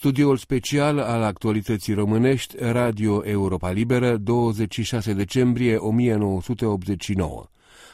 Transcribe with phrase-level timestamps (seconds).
[0.00, 7.44] Studioul special al actualității românești, Radio Europa Liberă, 26 decembrie 1989.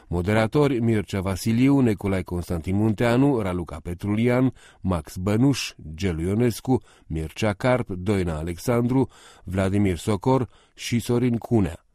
[0.08, 8.36] Moderatori Mircea Vasiliu, Neculai Constantin Munteanu, Raluca Petrulian, Max Bănuș, Gelu Ionescu, Mircea Carp, Doina
[8.36, 9.08] Alexandru,
[9.44, 11.85] Vladimir Socor și Sorin Cunea.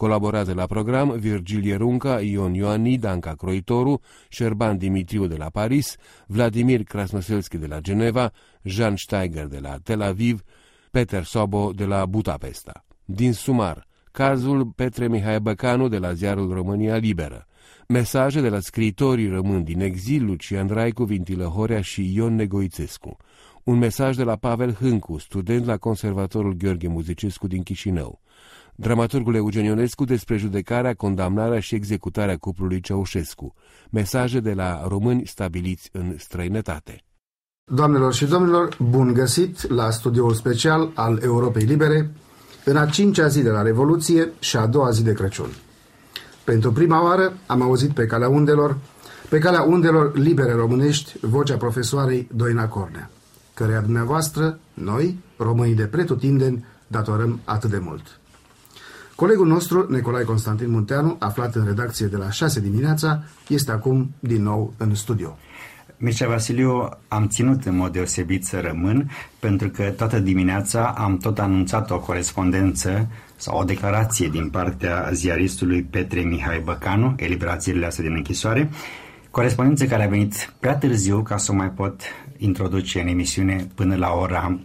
[0.00, 5.96] Colaborează la program Virgilie Runca, Ion Ioani, Danca Croitoru, Șerban Dimitriu de la Paris,
[6.26, 8.32] Vladimir Krasnoselski de la Geneva,
[8.62, 10.42] Jean Steiger de la Tel Aviv,
[10.90, 12.84] Peter Sobo de la Budapesta.
[13.04, 17.46] Din sumar, cazul Petre Mihai Băcanu de la ziarul România Liberă,
[17.88, 23.16] mesaje de la scriitorii rămân din exil Lucian Raicu, Vintilă Horea și Ion Negoițescu,
[23.64, 28.20] un mesaj de la Pavel Hâncu, student la Conservatorul Gheorghe Muzicescu din Chișinău,
[28.80, 33.54] dramaturgul Eugen Ionescu despre judecarea, condamnarea și executarea cuplului Ceaușescu,
[33.90, 37.04] mesaje de la români stabiliți în străinătate.
[37.64, 42.10] Doamnelor și domnilor, bun găsit la studioul special al Europei Libere,
[42.64, 45.50] în a cincea zi de la Revoluție și a doua zi de Crăciun.
[46.44, 48.78] Pentru prima oară am auzit pe calea undelor,
[49.28, 53.10] pe calea undelor libere românești, vocea profesoarei Doina Cornea,
[53.54, 58.19] căreia dumneavoastră, noi, românii de pretutindeni, datorăm atât de mult.
[59.20, 64.42] Colegul nostru, Nicolae Constantin Munteanu, aflat în redacție de la 6 dimineața, este acum din
[64.42, 65.38] nou în studio.
[65.96, 71.38] Mircea Vasiliu, am ținut în mod deosebit să rămân, pentru că toată dimineața am tot
[71.38, 78.14] anunțat o corespondență sau o declarație din partea ziaristului Petre Mihai Băcanu, eliberațiile astea din
[78.14, 78.70] închisoare,
[79.30, 82.00] corespondență care a venit prea târziu ca să o mai pot
[82.36, 84.60] introduce în emisiune până la ora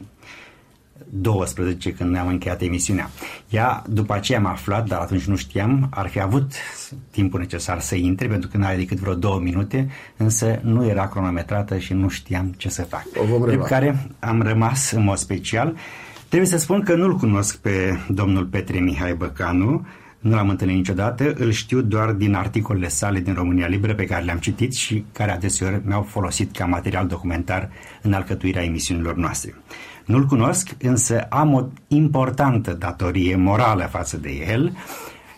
[1.09, 3.09] 12 când ne-am încheiat emisiunea.
[3.49, 6.51] Ea, după aceea am aflat, dar atunci nu știam, ar fi avut
[7.11, 11.07] timpul necesar să intre, pentru că nu are decât vreo două minute, însă nu era
[11.07, 13.03] cronometrată și nu știam ce să fac.
[13.47, 15.75] De care am rămas în mod special.
[16.27, 19.85] Trebuie să spun că nu-l cunosc pe domnul Petre Mihai Băcanu,
[20.19, 24.23] nu l-am întâlnit niciodată, îl știu doar din articolele sale din România Liberă pe care
[24.23, 27.69] le-am citit și care adeseori mi-au folosit ca material documentar
[28.01, 29.53] în alcătuirea emisiunilor noastre.
[30.05, 34.77] Nu-l cunosc, însă am o importantă datorie morală față de el.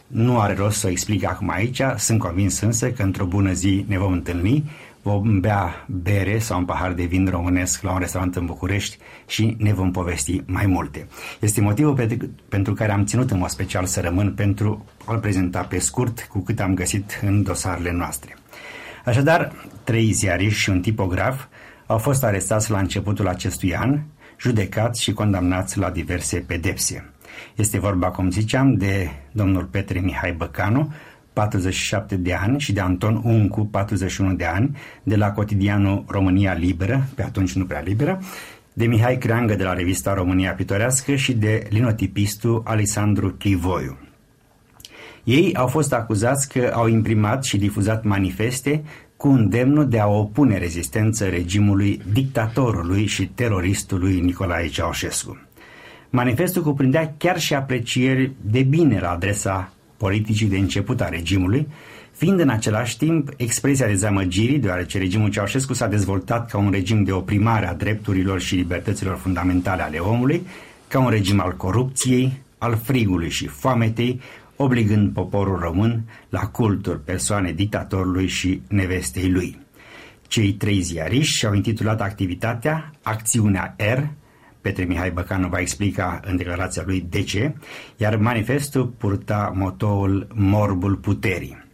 [0.08, 3.86] Nu are rost să o explic acum aici, sunt convins însă că într-o bună zi
[3.88, 8.36] ne vom întâlni, vom bea bere sau un pahar de vin românesc la un restaurant
[8.36, 8.98] în București
[9.28, 11.08] și ne vom povesti mai multe.
[11.40, 12.08] Este motivul
[12.50, 16.40] pentru care am ținut în mod special să rămân pentru a-l prezenta pe scurt cu
[16.40, 18.38] cât am găsit în dosarele noastre.
[19.06, 19.52] Așadar,
[19.84, 21.46] trei ziariști și un tipograf
[21.86, 24.00] au fost arestați la începutul acestui an
[24.40, 27.09] judecați și condamnați la diverse pedepse.
[27.56, 30.94] Este vorba, cum ziceam, de domnul Petre Mihai Băcanu,
[31.34, 37.08] 47 de ani, și de Anton Uncu, 41 de ani, de la cotidianul România Liberă,
[37.16, 38.22] pe atunci nu prea liberă,
[38.74, 43.98] de Mihai Creangă de la revista România Pitorească și de linotipistul Alexandru Chivoiu.
[45.24, 48.84] Ei au fost acuzați că au imprimat și difuzat manifeste
[49.18, 55.38] cu îndemnul de a opune rezistență regimului dictatorului și teroristului Nicolae Ceaușescu.
[56.10, 61.68] Manifestul cuprindea chiar și aprecieri de bine la adresa politicii de început a regimului,
[62.12, 67.12] fiind în același timp expresia dezamăgirii, deoarece regimul Ceaușescu s-a dezvoltat ca un regim de
[67.12, 70.42] oprimare a drepturilor și libertăților fundamentale ale omului,
[70.88, 74.22] ca un regim al corupției, al frigului și foametei,
[74.57, 79.66] obligând poporul român la cultul persoanei dictatorului și nevestei lui.
[80.28, 84.00] Cei trei ziariști și-au intitulat activitatea Acțiunea R,
[84.62, 87.56] Petre Mihai Băcanu va explica în declarația lui de ce,
[87.97, 91.66] iar manifestul purta motoul Morbul Puterii.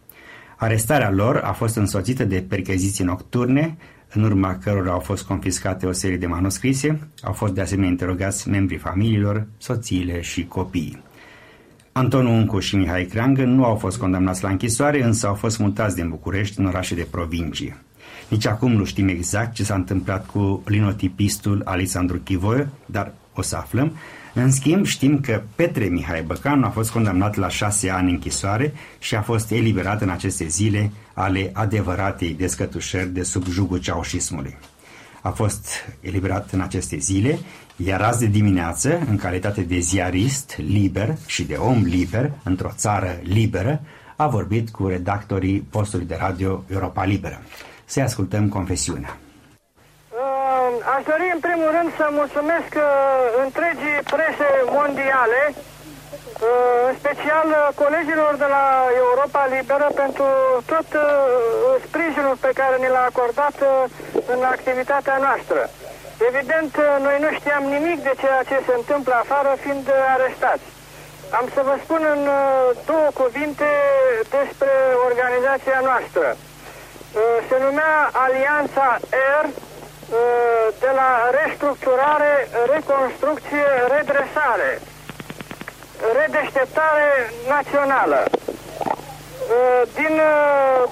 [0.56, 3.76] Arestarea lor a fost însoțită de percheziții nocturne,
[4.12, 8.48] în urma cărora au fost confiscate o serie de manuscrise, au fost de asemenea interogați
[8.48, 11.02] membrii familiilor, soțiile și copiii.
[11.96, 15.94] Anton Uncu și Mihai Creangă nu au fost condamnați la închisoare, însă au fost mutați
[15.94, 17.76] din București în orașe de provincie.
[18.28, 23.56] Nici acum nu știm exact ce s-a întâmplat cu linotipistul Alexandru Chivoie, dar o să
[23.56, 23.92] aflăm.
[24.34, 29.14] În schimb, știm că Petre Mihai Băcanu a fost condamnat la șase ani închisoare și
[29.14, 34.56] a fost eliberat în aceste zile ale adevăratei descătușări de sub jugul ceaușismului.
[35.24, 35.66] A fost
[36.00, 37.38] eliberat în aceste zile
[37.76, 43.18] iar azi de dimineață, în calitate de ziarist liber și de om liber, într-o țară
[43.22, 43.80] liberă,
[44.16, 47.42] a vorbit cu redactorii postului de radio Europa Liberă.
[47.84, 49.16] Să ascultăm confesiunea.
[50.96, 52.88] Aș dori în primul rând să mulțumesc uh,
[53.44, 54.48] întregii prese
[54.78, 55.73] mondiale, uh,
[56.40, 58.66] în special uh, colegilor de la
[59.04, 60.26] Europa Liberă pentru
[60.66, 60.88] tot
[61.86, 63.56] sprijinul pe care ni l-a acordat
[64.34, 65.60] în activitatea noastră.
[66.28, 66.72] Evident,
[67.06, 70.66] noi nu știam nimic de ceea ce se întâmplă afară, fiind arestați.
[71.38, 72.22] Am să vă spun în
[72.90, 73.70] două cuvinte
[74.36, 74.72] despre
[75.08, 76.26] organizația noastră.
[77.48, 77.94] Se numea
[78.24, 78.88] Alianța
[79.42, 79.46] R
[80.82, 81.10] de la
[81.40, 82.34] restructurare,
[82.74, 84.70] reconstrucție, redresare,
[86.20, 87.10] redeșteptare
[87.48, 88.20] națională.
[89.94, 90.14] Din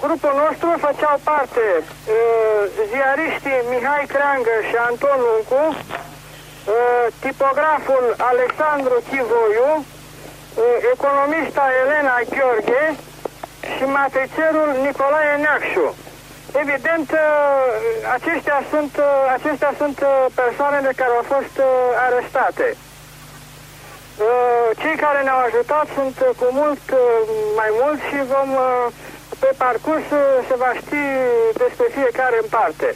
[0.05, 1.65] grupul nostru făceau parte
[2.91, 5.63] ziariștii Mihai Creangă și Anton Luncu,
[7.25, 9.71] tipograful Alexandru Chivoiu,
[10.95, 12.85] economista Elena Gheorghe
[13.75, 15.97] și matricerul Nicolae Neacșu.
[16.63, 17.09] Evident,
[18.17, 18.93] aceștia sunt,
[19.37, 19.97] acestea sunt
[20.35, 21.55] persoanele care au fost
[22.07, 22.77] arestate.
[24.81, 26.85] Cei care ne-au ajutat sunt cu mult
[27.61, 28.51] mai mulți și vom,
[29.43, 30.07] pe parcurs
[30.49, 31.05] se va ști
[31.63, 32.89] despre fiecare în parte.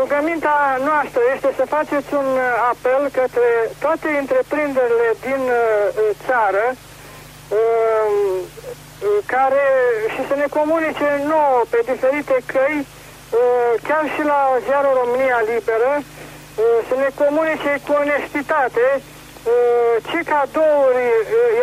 [0.00, 0.58] Rugămintea
[0.88, 2.28] noastră este să faceți un
[2.72, 3.48] apel către
[3.84, 5.42] toate întreprinderile din
[6.26, 6.64] țară
[9.26, 9.64] care
[10.14, 12.86] și să ne comunice nouă pe diferite căi,
[13.88, 15.92] chiar și la ziarul România Liberă,
[16.88, 18.86] să ne comunice cu onestitate
[20.08, 21.06] ce cadouri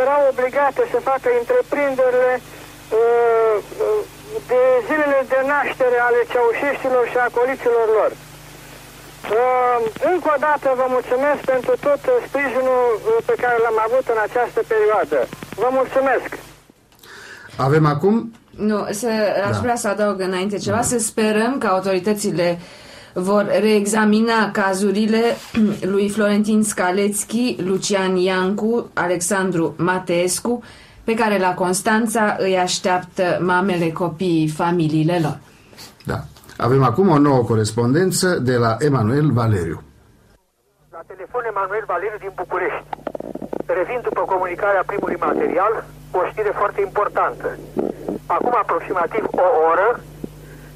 [0.01, 2.33] erau obligate să facă întreprinderile
[4.49, 8.11] de zilele de naștere ale ceaușeștilor și acoliților lor.
[10.11, 12.83] Încă o dată vă mulțumesc pentru tot sprijinul
[13.29, 15.17] pe care l-am avut în această perioadă.
[15.63, 16.29] Vă mulțumesc!
[17.67, 18.15] Avem acum...
[18.57, 19.07] Nu, să,
[19.47, 19.61] aș da.
[19.61, 20.81] vrea să adaug înainte ceva, da.
[20.81, 22.59] să sperăm că autoritățile
[23.13, 25.23] vor reexamina cazurile
[25.93, 30.63] lui Florentin Scalețchi, Lucian Iancu, Alexandru Mateescu,
[31.03, 35.37] pe care la Constanța îi așteaptă mamele, copiii, familiile lor.
[36.05, 36.19] Da.
[36.57, 39.81] Avem acum o nouă corespondență de la Emanuel Valeriu.
[40.91, 42.85] La telefon Emanuel Valeriu din București.
[43.65, 45.73] Revin după comunicarea primului material,
[46.11, 47.57] o știre foarte importantă.
[48.25, 49.99] Acum aproximativ o oră,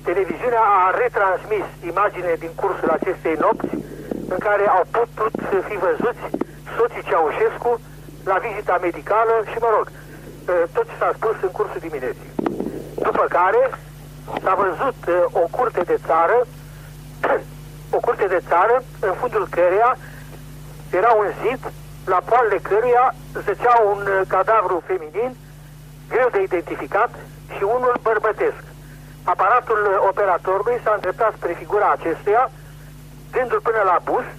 [0.10, 3.74] televiziunea a retransmis imagine din cursul acestei nopți
[4.34, 5.34] în care au putut
[5.68, 6.26] fi văzuți
[6.76, 7.72] soții Ceaușescu
[8.30, 9.86] la vizita medicală și, mă rog,
[10.76, 12.32] tot ce s-a spus în cursul dimineții.
[13.08, 13.62] După care
[14.44, 15.00] s-a văzut
[15.42, 16.38] o curte de țară,
[17.98, 18.76] o curte de țară,
[19.08, 19.92] în fundul căreia
[21.00, 21.62] era un zid
[22.06, 23.06] la poalele căruia
[23.46, 25.32] zăcea un uh, cadavru feminin,
[26.10, 27.12] greu de identificat,
[27.56, 28.64] și unul bărbătesc.
[29.34, 32.44] Aparatul uh, operatorului s-a îndreptat spre figura acestuia,
[33.32, 34.38] dându-l până la bust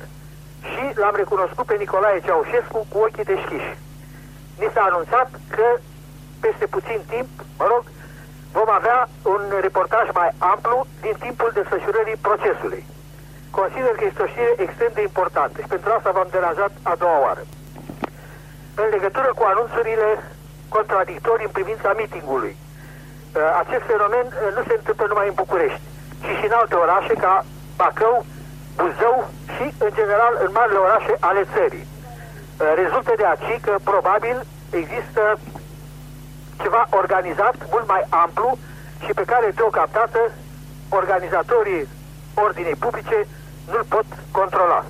[0.71, 3.73] și l-am recunoscut pe Nicolae Ceaușescu cu ochii deschiși.
[4.61, 5.67] Ni s-a anunțat că
[6.41, 7.83] peste puțin timp, mă rog,
[8.53, 12.83] vom avea un reportaj mai amplu din timpul desfășurării procesului.
[13.51, 17.21] Consider că este o știre extrem de importantă și pentru asta v-am deranjat a doua
[17.27, 17.43] oară
[18.83, 20.09] în legătură cu anunțurile
[20.69, 22.57] contradictorii în privința mitingului.
[23.39, 25.81] Uh, acest fenomen uh, nu se întâmplă numai în București,
[26.23, 27.35] ci și în alte orașe ca
[27.81, 28.17] Bacău,
[28.79, 29.17] Buzău
[29.55, 31.87] și, în general, în marile orașe ale țării.
[31.87, 34.37] Uh, rezultă de aici că, probabil,
[34.81, 35.23] există
[36.63, 38.59] ceva organizat mult mai amplu
[39.05, 40.21] și pe care, deocamdată,
[41.01, 41.89] organizatorii
[42.45, 43.19] ordinei publice
[43.71, 44.09] nu-l pot
[44.39, 44.81] controla.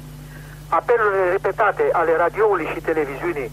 [0.69, 3.51] Apelurile repetate ale radioului și televiziunii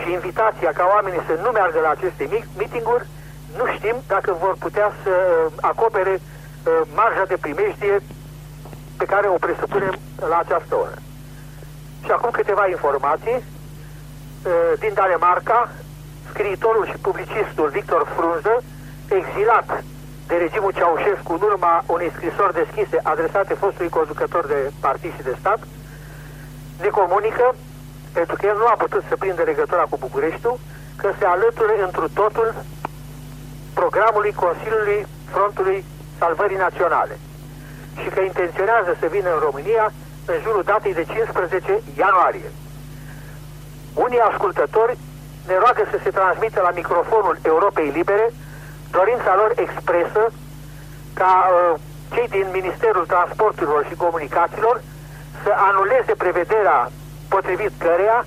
[0.00, 2.24] și invitația ca oamenii să nu meargă la aceste
[2.58, 3.06] meeting-uri,
[3.58, 7.96] nu știm dacă vor putea să uh, acopere uh, marja de primejdie
[8.96, 9.94] pe care o presupunem
[10.28, 10.96] la această oră.
[12.04, 13.38] Și acum câteva informații.
[13.38, 15.70] Uh, din Danemarca,
[16.30, 18.62] scriitorul și publicistul Victor Frunză,
[19.08, 19.84] exilat
[20.26, 25.36] de regimul Ceaușescu în urma unei scrisori deschise adresate fostului conducător de partid și de
[25.40, 25.60] stat,
[26.80, 27.54] ne comunică
[28.12, 30.58] pentru că el nu a putut să prindă legătura cu Bucureștiul,
[30.96, 32.48] că se alăture întru totul
[33.80, 35.84] programului Consiliului Frontului
[36.18, 37.18] Salvării Naționale
[38.00, 39.92] și că intenționează să vină în România
[40.32, 42.48] în jurul datei de 15 ianuarie.
[43.94, 44.98] Unii ascultători
[45.46, 48.26] ne roagă să se transmită la microfonul Europei Libere
[48.90, 50.22] dorința lor expresă
[51.20, 51.80] ca uh,
[52.14, 54.76] cei din Ministerul Transporturilor și Comunicațiilor
[55.42, 56.90] să anuleze prevederea
[57.28, 58.18] potrivit căreia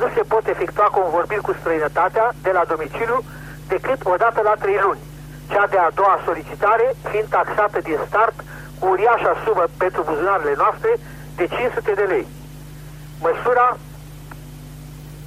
[0.00, 3.18] nu se pot efectua convorbiri cu străinătatea de la domiciliu
[3.68, 5.02] decât o dată la trei luni,
[5.52, 8.36] cea de-a doua solicitare fiind taxată din start
[8.78, 10.92] cu uriașa sumă pentru buzunarele noastre
[11.36, 12.26] de 500 de lei.
[13.20, 13.76] Măsura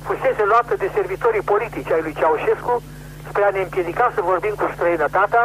[0.08, 2.84] fusese luată de servitorii politici ai lui Ceaușescu
[3.30, 5.44] spre a ne împiedica să vorbim cu străinătatea,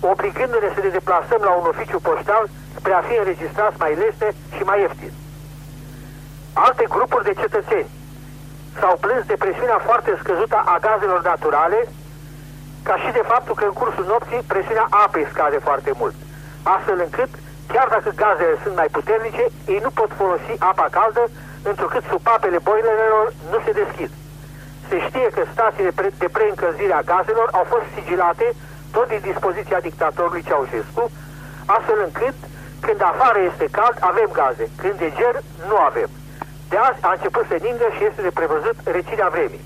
[0.00, 2.44] obligându-ne să ne deplasăm la un oficiu poștal
[2.78, 5.12] spre a fi înregistrați mai leste și mai ieftin.
[6.52, 7.90] Alte grupuri de cetățeni
[8.80, 11.80] s-au plâns de presiunea foarte scăzută a gazelor naturale,
[12.88, 16.14] ca și de faptul că în cursul nopții presiunea apei scade foarte mult,
[16.74, 17.30] astfel încât,
[17.72, 21.22] chiar dacă gazele sunt mai puternice, ei nu pot folosi apa caldă,
[21.70, 24.10] întrucât supapele boilerelor nu se deschid.
[24.88, 28.46] Se știe că stațiile de preîncălzire a gazelor au fost sigilate
[28.94, 31.04] tot din dispoziția dictatorului Ceaușescu,
[31.76, 32.36] astfel încât
[32.84, 34.66] când afară este cald, avem gaze.
[34.82, 35.34] Când e ger,
[35.68, 36.10] nu avem.
[36.68, 39.64] De azi a început să ningă și este de prevăzut recirea vremii.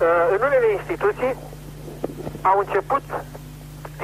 [0.00, 1.32] Uh, în unele instituții
[2.42, 3.04] au început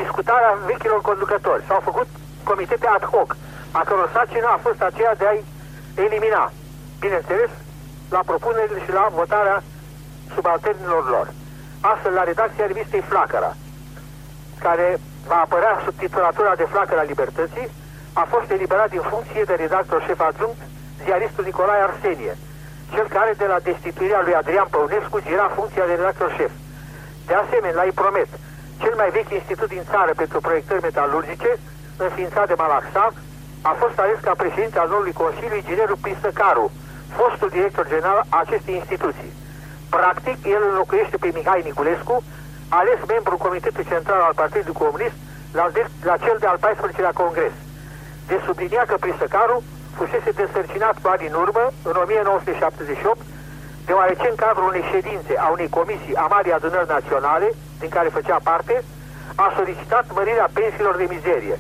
[0.02, 1.64] discutarea vechilor conducători.
[1.68, 2.08] S-au făcut
[2.44, 3.36] comitete ad hoc,
[3.70, 5.44] a căror sarcină a fost aceea de a-i
[5.94, 6.52] elimina.
[7.00, 7.50] Bineînțeles,
[8.10, 9.62] la propunerile și la votarea
[10.34, 11.26] subalternilor lor.
[11.80, 13.56] Astfel, la redacția revistei Flacăra,
[14.58, 17.70] care va apărea sub titulatura de Flacăra Libertății,
[18.12, 20.60] a fost eliberat din funcție de redactor șef adjunct
[21.04, 22.36] ziaristul Nicolae Arsenie,
[22.94, 26.52] cel care de la destituirea lui Adrian Păunescu gira funcția de redactor șef.
[27.28, 28.30] De asemenea, la IPROMET,
[28.82, 31.50] cel mai vechi institut din țară pentru proiectări metalurgice,
[32.04, 33.12] înființat de Malaxav,
[33.70, 36.66] a fost ales ca președinte al noului Consiliu inginerul Pistăcaru,
[37.18, 39.32] fostul director general a acestei instituții.
[39.96, 42.16] Practic, el înlocuiește pe Mihai Niculescu,
[42.80, 45.16] ales membru Comitetului Central al Partidului Comunist
[45.58, 47.54] la, de, la cel de-al 14-lea Congres.
[48.26, 49.62] De sublinia că Prisăcaru
[49.98, 53.20] fusese desărcinat cu ani în urmă, în 1978,
[53.88, 57.48] deoarece în cadrul unei ședințe a unei comisii a Marii Adunări Naționale,
[57.82, 58.74] din care făcea parte,
[59.44, 61.56] a solicitat mărirea pensiilor de mizerie,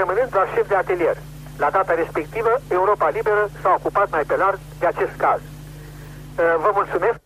[0.00, 1.16] rămânând la șef de atelier.
[1.62, 5.40] La data respectivă, Europa Liberă s-a ocupat mai pe larg de acest caz.
[5.40, 7.18] Uh, vă mulțumesc!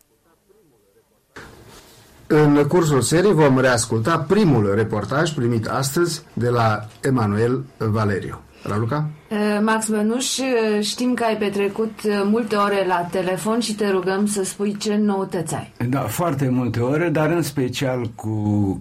[2.31, 8.43] În cursul serii vom reasculta primul reportaj primit astăzi de la Emanuel Valeriu.
[8.69, 9.05] Raluca?
[9.31, 14.27] Uh, Max Bănuș, uh, știm că ai petrecut multe ore la telefon și te rugăm
[14.27, 15.73] să spui ce noutăți ai.
[15.89, 18.33] Da, foarte multe ore, dar în special cu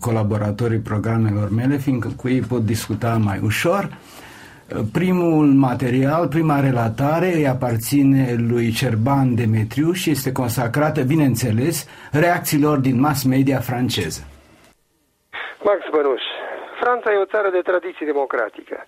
[0.01, 3.97] colaboratorii programelor mele, fiindcă cu ei pot discuta mai ușor.
[4.91, 12.99] Primul material, prima relatare îi aparține lui Cerban Demetriu și este consacrată, bineînțeles, reacțiilor din
[12.99, 14.21] mass media franceză.
[15.63, 16.21] Max Bănuș,
[16.81, 18.87] Franța e o țară de tradiție democratică.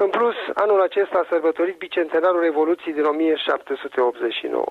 [0.00, 4.64] În plus, anul acesta a sărbătorit bicentenarul Revoluției din 1789.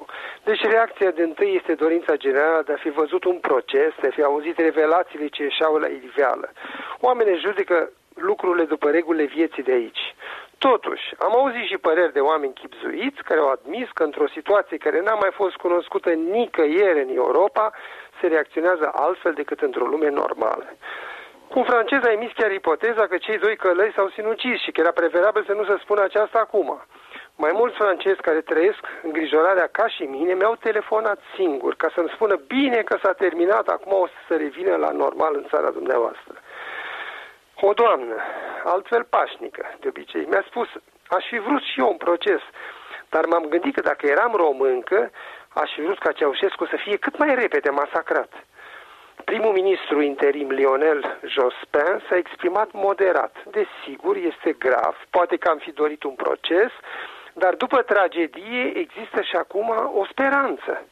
[0.43, 4.11] Deci reacția de întâi este dorința generală de a fi văzut un proces, de a
[4.11, 6.51] fi auzit revelațiile ce ieșeau la iveală.
[6.99, 10.15] Oamenii judecă lucrurile după regulile vieții de aici.
[10.57, 15.01] Totuși, am auzit și păreri de oameni chipzuiți care au admis că într-o situație care
[15.01, 17.71] n-a mai fost cunoscută nicăieri în Europa,
[18.21, 20.65] se reacționează altfel decât într-o lume normală.
[21.53, 24.91] Un francez a emis chiar ipoteza că cei doi călăi s-au sinucis și că era
[24.91, 26.81] preferabil să nu se spună aceasta acum.
[27.35, 32.35] Mai mulți francezi care trăiesc îngrijorarea ca și mine mi-au telefonat singur ca să-mi spună
[32.47, 36.33] bine că s-a terminat, acum o să se revină la normal în țara dumneavoastră.
[37.61, 38.15] O doamnă,
[38.63, 40.67] altfel pașnică, de obicei, mi-a spus,
[41.07, 42.41] aș fi vrut și eu un proces,
[43.09, 45.11] dar m-am gândit că dacă eram româncă,
[45.53, 48.31] aș fi vrut ca Ceaușescu să fie cât mai repede masacrat.
[49.31, 53.35] Primul ministru interim Lionel Jospin s-a exprimat moderat.
[53.57, 56.71] Desigur, este grav, poate că am fi dorit un proces,
[57.33, 60.87] dar după tragedie există și acum o speranță.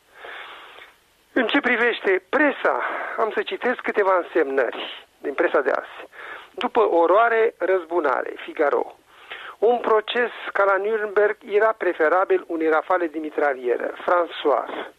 [1.33, 2.81] În ce privește presa,
[3.17, 5.97] am să citesc câteva însemnări din presa de azi.
[6.51, 8.95] După oroare, răzbunare, Figaro.
[9.57, 14.93] Un proces ca la Nürnberg era preferabil unei rafale de mitralieră, François.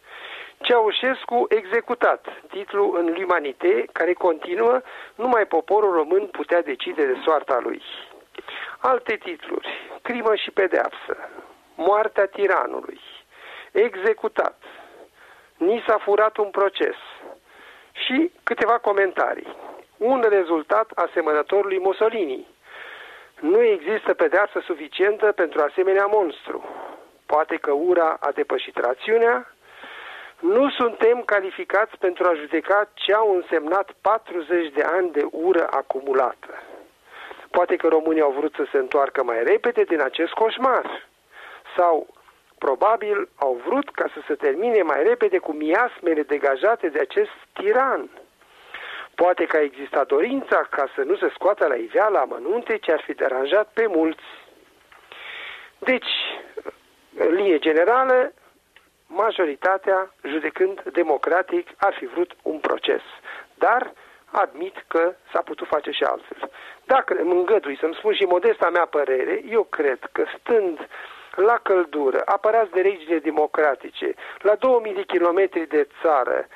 [0.61, 4.81] Ceaușescu executat, titlu în L'Humanité, care continuă,
[5.15, 7.83] numai poporul român putea decide de soarta lui.
[8.79, 9.69] Alte titluri,
[10.03, 11.17] crimă și pedeapsă,
[11.75, 13.01] moartea tiranului,
[13.73, 14.63] executat,
[15.57, 16.97] ni s-a furat un proces
[17.93, 19.57] și câteva comentarii
[19.97, 22.47] un rezultat asemănător lui Mussolini.
[23.41, 26.65] Nu există pedeapsă suficientă pentru asemenea monstru.
[27.27, 29.56] Poate că ura a depășit rațiunea?
[30.41, 36.63] Nu suntem calificați pentru a judeca ce au însemnat 40 de ani de ură acumulată.
[37.51, 41.09] Poate că românii au vrut să se întoarcă mai repede din acest coșmar.
[41.77, 42.07] Sau,
[42.59, 48.11] probabil, au vrut ca să se termine mai repede cu miasmele degajate de acest tiran.
[49.15, 53.01] Poate că a existat dorința ca să nu se scoată la iveală amănunte ce ar
[53.01, 54.25] fi deranjat pe mulți.
[55.79, 56.13] Deci,
[57.17, 58.33] în linie generală,
[59.07, 63.03] majoritatea, judecând democratic, ar fi vrut un proces.
[63.55, 63.93] Dar
[64.31, 66.51] admit că s-a putut face și altfel.
[66.85, 70.89] Dacă îmi îngădui să-mi spun și modesta mea părere, eu cred că stând
[71.37, 76.47] la căldură, apărați de legile democratice, la 2000 de kilometri de țară,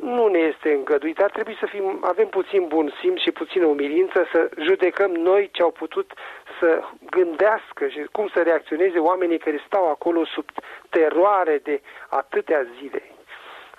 [0.00, 1.20] nu ne este îngăduit.
[1.20, 5.62] Ar trebui să fim, avem puțin bun simț și puțină umilință să judecăm noi ce
[5.62, 6.12] au putut
[6.60, 10.44] să gândească și cum să reacționeze oamenii care stau acolo sub
[10.88, 13.02] teroare de atâtea zile.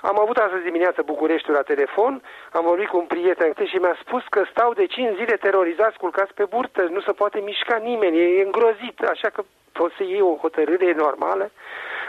[0.01, 2.21] Am avut astăzi dimineață Bucureștiul la telefon,
[2.51, 6.33] am vorbit cu un prieten și mi-a spus că stau de 5 zile terorizați, culcați
[6.33, 10.35] pe burtă, nu se poate mișca nimeni, e îngrozit, așa că poți să iei o
[10.35, 11.51] hotărâre normală.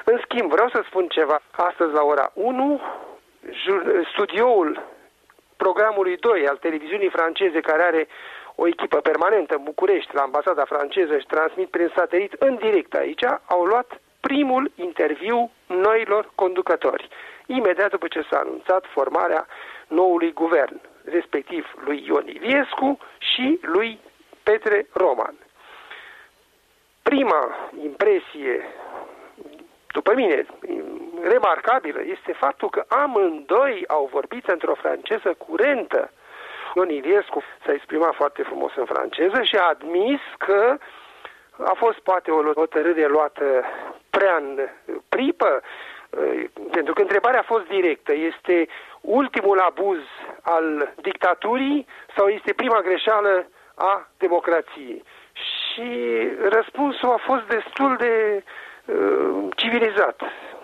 [0.05, 1.41] În schimb, vreau să spun ceva.
[1.51, 2.81] Astăzi la ora 1,
[4.13, 4.83] studioul
[5.57, 8.09] programului 2 al televiziunii franceze care are
[8.55, 13.25] o echipă permanentă în București, la ambasada franceză și transmit prin satelit în direct aici,
[13.45, 17.09] au luat primul interviu noilor conducători,
[17.47, 19.47] imediat după ce s-a anunțat formarea
[19.89, 23.99] noului guvern, respectiv lui Ion Iliescu și lui
[24.43, 25.35] Petre Roman.
[27.03, 28.69] Prima impresie,
[29.93, 30.47] după mine,
[31.23, 36.11] remarcabilă, este faptul că amândoi au vorbit într-o franceză curentă.
[36.75, 40.77] Ion Iliescu s-a exprimat foarte frumos în franceză și a admis că
[41.65, 43.65] a fost poate o hotărâre luată
[44.11, 44.69] prea în
[45.09, 45.63] pripă,
[46.71, 48.13] pentru că întrebarea a fost directă.
[48.15, 48.67] Este
[49.01, 49.99] ultimul abuz
[50.43, 51.87] al dictaturii
[52.17, 55.05] sau este prima greșeală a democrației?
[55.33, 55.89] Și
[56.49, 58.43] răspunsul a fost destul de
[58.85, 60.23] uh, civilizat.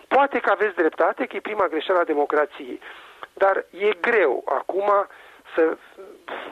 [0.09, 2.81] Poate că aveți dreptate, că e prima greșeală a democrației,
[3.33, 5.07] dar e greu acum
[5.55, 5.77] să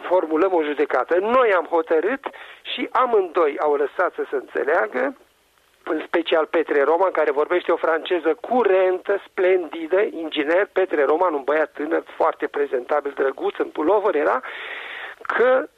[0.09, 1.19] formulăm o judecată.
[1.19, 2.25] Noi am hotărât
[2.63, 5.17] și amândoi au lăsat să se înțeleagă,
[5.85, 11.73] în special Petre Roman, care vorbește o franceză curentă, splendidă, inginer, Petre Roman, un băiat
[11.73, 14.41] tânăr, foarte prezentabil, drăguț, în pulover era,
[15.23, 15.69] că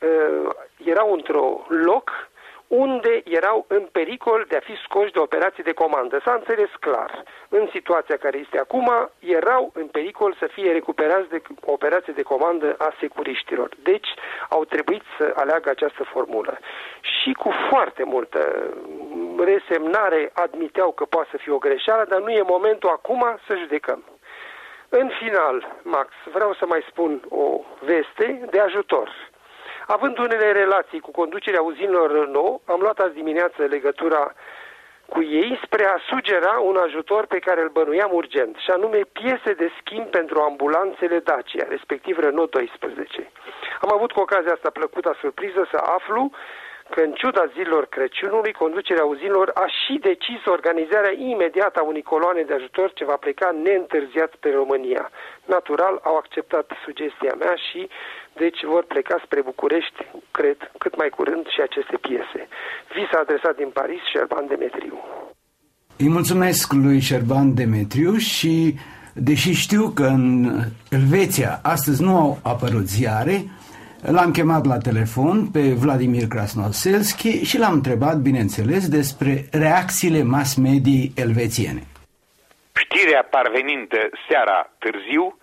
[0.00, 0.50] uh,
[0.84, 2.28] erau într-o loc
[2.68, 6.20] unde erau în pericol de a fi scoși de operații de comandă.
[6.24, 7.22] S-a înțeles clar.
[7.48, 12.74] În situația care este acum, erau în pericol să fie recuperați de operații de comandă
[12.78, 13.68] a securiștilor.
[13.82, 14.08] Deci
[14.48, 16.58] au trebuit să aleagă această formulă.
[17.00, 18.72] Și cu foarte multă
[19.38, 24.04] resemnare admiteau că poate să fie o greșeală, dar nu e momentul acum să judecăm.
[24.88, 29.27] În final, Max, vreau să mai spun o veste de ajutor
[29.96, 34.34] Având unele relații cu conducerea uzinilor Renault, am luat azi dimineață legătura
[35.06, 39.52] cu ei spre a sugera un ajutor pe care îl bănuiam urgent, și anume piese
[39.52, 43.30] de schimb pentru ambulanțele Dacia, respectiv Renault 12.
[43.80, 46.30] Am avut cu ocazia asta plăcuta surpriză să aflu
[46.90, 52.42] că în ciuda zilelor Crăciunului, conducerea uzinilor a și decis organizarea imediată a unei coloane
[52.42, 55.10] de ajutor ce va pleca neîntârziat pe România.
[55.44, 57.88] Natural, au acceptat sugestia mea și
[58.38, 59.98] deci vor pleca spre București,
[60.30, 62.40] cred, cât mai curând și aceste piese.
[62.94, 64.96] Vi s-a adresat din Paris Șerban Demetriu.
[65.96, 68.74] Îi mulțumesc lui Șerban Demetriu și,
[69.14, 70.24] deși știu că în
[70.90, 73.36] Elveția astăzi nu au apărut ziare,
[74.02, 81.12] L-am chemat la telefon pe Vladimir Krasnoselski și l-am întrebat, bineînțeles, despre reacțiile mass mediei
[81.16, 81.82] elvețiene.
[82.84, 83.90] Știrea parvenind
[84.28, 85.38] seara târziu,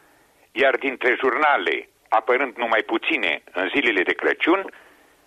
[0.51, 4.71] iar dintre jurnale apărând numai puține în zilele de Crăciun,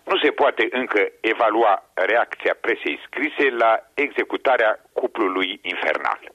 [0.03, 6.31] nu se poate încă evalua reacția presei scrise la executarea cuplului infernal.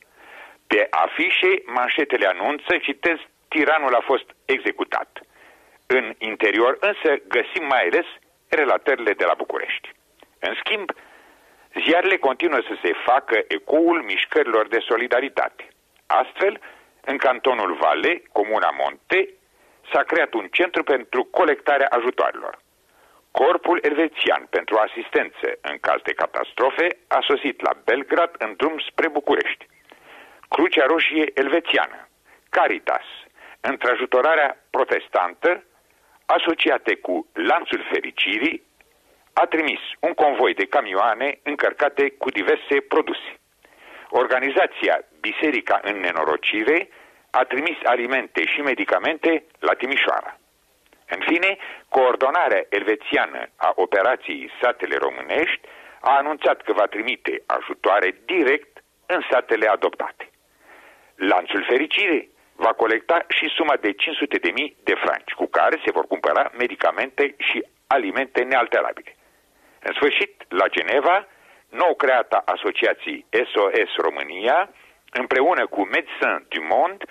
[0.67, 5.21] Pe afișe, manșetele anunță, citez, tiranul a fost executat.
[5.87, 8.07] În interior însă găsim mai ales
[8.49, 9.93] relatările de la București.
[10.39, 10.91] În schimb,
[11.85, 15.69] ziarele continuă să se facă ecoul mișcărilor de solidaritate.
[16.07, 16.61] Astfel,
[17.05, 19.29] în cantonul Vale, comuna Monte,
[19.93, 22.59] s-a creat un centru pentru colectarea ajutoarelor.
[23.31, 29.09] Corpul elvețian pentru asistență în caz de catastrofe a sosit la Belgrad în drum spre
[29.09, 29.67] București.
[30.49, 32.09] Crucea Roșie Elvețiană,
[32.49, 33.07] Caritas,
[33.61, 35.65] întrajutorarea protestantă,
[36.27, 38.63] asociate cu Lanțul Fericirii,
[39.33, 43.33] a trimis un convoi de camioane încărcate cu diverse produse.
[44.11, 46.89] Organizația Biserica în Nenorocire
[47.39, 50.39] a trimis alimente și medicamente la Timișoara.
[51.09, 51.57] În fine,
[51.89, 55.61] coordonarea elvețiană a operației satele românești
[56.01, 60.31] a anunțat că va trimite ajutoare direct în satele adoptate.
[61.15, 65.91] Lanțul Fericire va colecta și suma de 500.000 de, mii de franci, cu care se
[65.91, 69.17] vor cumpăra medicamente și alimente nealterabile.
[69.81, 71.27] În sfârșit, la Geneva,
[71.69, 74.71] nou creata asociație SOS România,
[75.13, 77.05] împreună cu Médecins du Monde,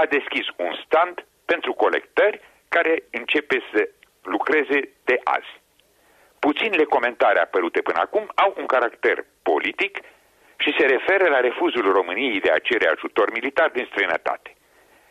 [0.00, 3.88] a deschis un stand pentru colectări care începe să
[4.22, 5.52] lucreze de azi.
[6.38, 9.98] Puținile comentarii apărute până acum au un caracter politic
[10.56, 14.50] și se referă la refuzul României de a cere ajutor militar din străinătate.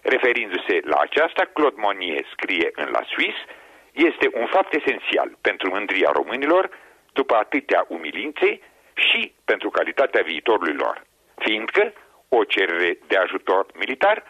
[0.02, 3.44] Referindu-se la aceasta, Claude Monnier scrie în La Suisse,
[3.92, 6.70] este un fapt esențial pentru mândria românilor
[7.14, 8.60] după atâtea umilințe
[8.94, 11.04] și pentru calitatea viitorului lor,
[11.38, 11.94] fiindcă
[12.30, 14.24] o cerere de ajutor militar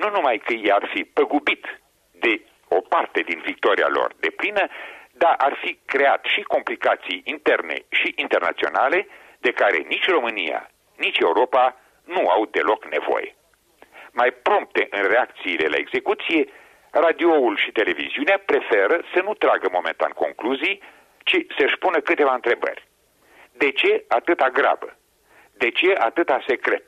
[0.00, 1.64] nu numai că i-ar fi păgubit
[2.12, 2.32] de
[2.68, 4.64] o parte din victoria lor de plină,
[5.12, 9.06] dar ar fi creat și complicații interne și internaționale
[9.38, 13.34] de care nici România, nici Europa nu au deloc nevoie.
[14.12, 16.48] Mai prompte în reacțiile la execuție,
[16.90, 20.82] radioul și televiziunea preferă să nu tragă momentan concluzii,
[21.24, 22.88] ci să-și pună câteva întrebări.
[23.52, 24.96] De ce atâta grabă?
[25.52, 26.86] De ce atâta secret?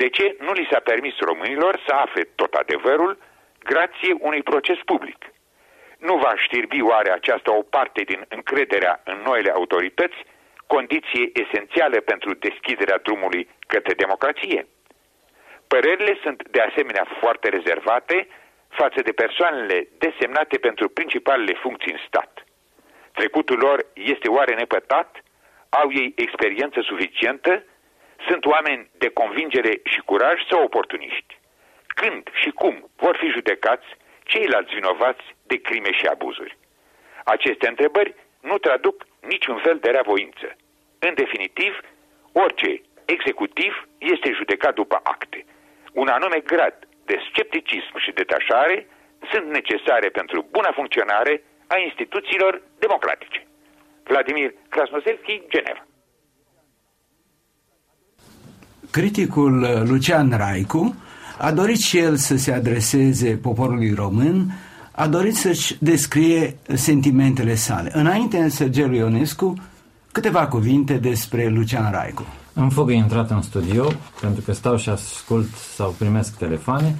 [0.00, 3.18] De ce nu li s-a permis românilor să afle tot adevărul
[3.70, 5.20] grație unui proces public?
[5.98, 10.18] Nu va știrbi oare aceasta o parte din încrederea în noile autorități,
[10.66, 14.66] condiție esențială pentru deschiderea drumului către democrație?
[15.68, 18.28] Părerile sunt de asemenea foarte rezervate
[18.68, 22.44] față de persoanele desemnate pentru principalele funcții în stat.
[23.12, 25.22] Trecutul lor este oare nepătat?
[25.68, 27.64] Au ei experiență suficientă?
[28.26, 31.38] Sunt oameni de convingere și curaj sau oportuniști?
[31.86, 33.86] Când și cum vor fi judecați
[34.22, 36.58] ceilalți vinovați de crime și abuzuri?
[37.24, 40.56] Aceste întrebări nu traduc niciun fel de reavoință.
[40.98, 41.80] În definitiv,
[42.32, 45.44] orice executiv este judecat după acte.
[45.92, 48.86] Un anume grad de scepticism și detașare
[49.30, 53.46] sunt necesare pentru buna funcționare a instituțiilor democratice.
[54.04, 55.86] Vladimir Krasnoselski, Geneva.
[58.90, 60.94] Criticul uh, Lucian Raicu
[61.38, 64.52] a dorit și el să se adreseze poporului român,
[64.90, 67.90] a dorit să-și descrie sentimentele sale.
[67.94, 69.54] Înainte Sergei Ionescu,
[70.12, 72.26] câteva cuvinte despre Lucian Raicu.
[72.54, 76.96] Am fugă intrat în studio, pentru că stau și ascult sau primesc telefoane.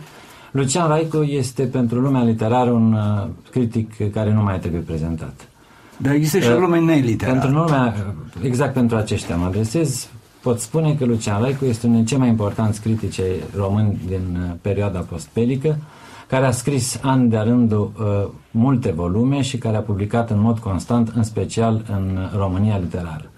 [0.51, 5.49] Lucian Raicu este pentru lumea literară un uh, critic care nu mai trebuie prezentat.
[5.97, 7.39] Dar există și o uh, lume neliterară.
[7.39, 7.95] Pentru lumea,
[8.43, 10.09] exact pentru aceștia mă adresez,
[10.43, 13.21] pot spune că Lucian Raicu este unul dintre cei mai importanți critici
[13.57, 15.79] români din uh, perioada postbelică,
[16.27, 20.59] care a scris an de rândul uh, multe volume și care a publicat în mod
[20.59, 23.31] constant, în special în România literară.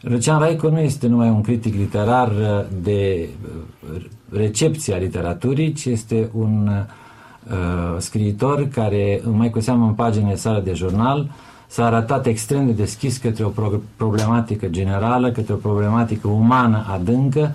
[0.00, 3.28] Lucian Raico nu este numai un critic literar uh, de
[3.94, 10.36] uh, recepție a literaturii, ci este un uh, scriitor care, mai cu seamă în paginile
[10.36, 11.30] sale de jurnal,
[11.68, 13.52] s-a arătat extrem de deschis către o
[13.96, 17.54] problematică generală, către o problematică umană adâncă,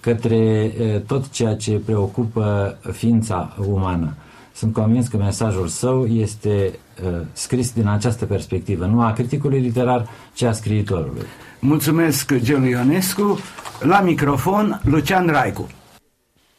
[0.00, 4.14] către uh, tot ceea ce preocupă ființa umană.
[4.52, 10.06] Sunt convins că mesajul său este uh, scris din această perspectivă, nu a criticului literar,
[10.34, 11.26] ci a scriitorului.
[11.58, 13.38] Mulțumesc, Gelu Ionescu.
[13.80, 15.68] La microfon, Lucian Raicu.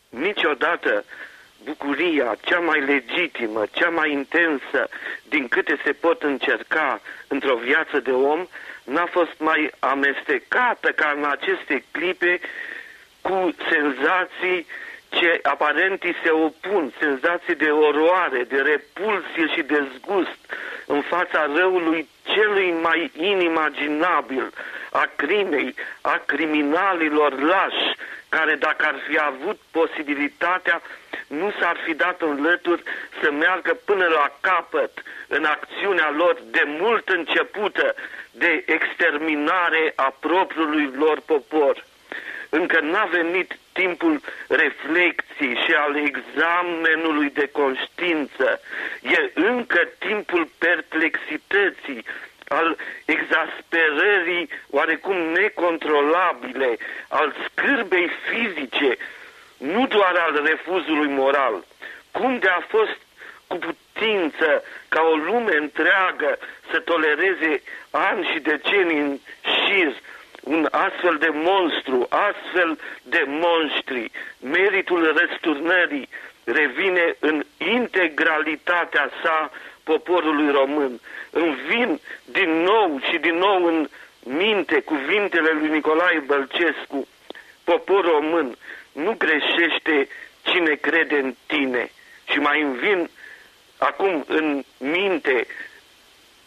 [0.10, 1.04] Niciodată
[1.66, 4.90] bucuria cea mai legitimă, cea mai intensă
[5.30, 8.48] din câte se pot încerca într-o viață de om,
[8.84, 12.40] n-a fost mai amestecată ca în aceste clipe
[13.22, 14.68] cu senzații
[15.10, 20.40] ce aparent îi se opun, senzații de oroare, de repulsie și de zgust
[20.86, 24.54] în fața răului celui mai inimaginabil,
[24.92, 27.96] a crimei, a criminalilor lași,
[28.30, 30.82] care dacă ar fi avut posibilitatea,
[31.28, 32.84] nu s-ar fi dat în lături
[33.22, 34.92] să meargă până la capăt
[35.28, 37.96] în acțiunea lor de mult începută
[38.32, 41.84] de exterminare a propriului lor popor.
[42.50, 48.62] Încă n-a venit timpul reflexiei și al examenului de conștiință.
[49.02, 52.06] E încă timpul perplexității,
[52.48, 58.98] al exasperării oarecum necontrolabile, al scârbei fizice,
[59.74, 61.64] nu doar al refuzului moral.
[62.12, 62.98] Cum de a fost
[63.48, 66.38] cu putință ca o lume întreagă
[66.72, 69.96] să tolereze ani și decenii în șir
[70.44, 76.10] un astfel de monstru, astfel de monștri, meritul răsturnării
[76.44, 79.52] revine în integralitatea sa
[79.84, 81.00] poporului român.
[81.30, 83.90] Îmi vin din nou și din nou în
[84.24, 87.08] minte cuvintele lui Nicolae Bălcescu,
[87.64, 88.58] popor român,
[88.96, 90.08] nu greșește
[90.42, 91.92] cine crede în tine.
[92.32, 93.10] Și mai îmi vin
[93.78, 95.48] acum în minte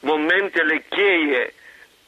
[0.00, 1.54] momentele cheie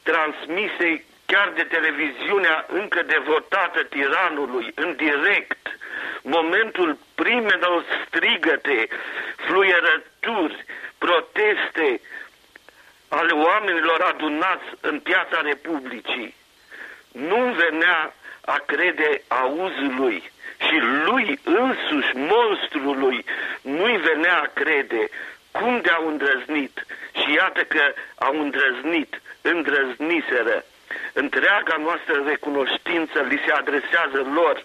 [0.02, 5.78] transmise chiar de televiziunea încă devotată tiranului, în direct,
[6.22, 8.88] momentul primelor strigăte,
[9.36, 10.64] fluierături,
[10.98, 12.00] proteste
[13.08, 16.34] ale oamenilor adunați în piața Republicii,
[17.12, 18.14] nu venea
[18.54, 20.30] a crede auzului
[20.66, 23.24] și lui însuși, monstrului,
[23.62, 25.08] nu-i venea a crede
[25.50, 26.86] cum de-au îndrăznit.
[27.20, 27.84] Și iată că
[28.14, 30.64] au îndrăznit, îndrăzniseră.
[31.12, 34.64] Întreaga noastră recunoștință li se adresează lor,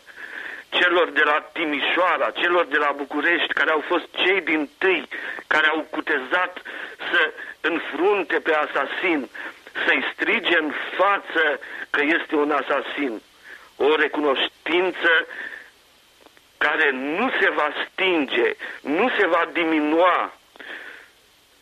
[0.70, 5.08] celor de la Timișoara, celor de la București, care au fost cei din tâi,
[5.48, 6.62] care au cutezat
[7.12, 9.30] să înfrunte pe asasin,
[9.86, 13.22] să-i strige în față că este un asasin.
[13.78, 15.28] O recunoștință
[16.58, 20.34] care nu se va stinge, nu se va diminua,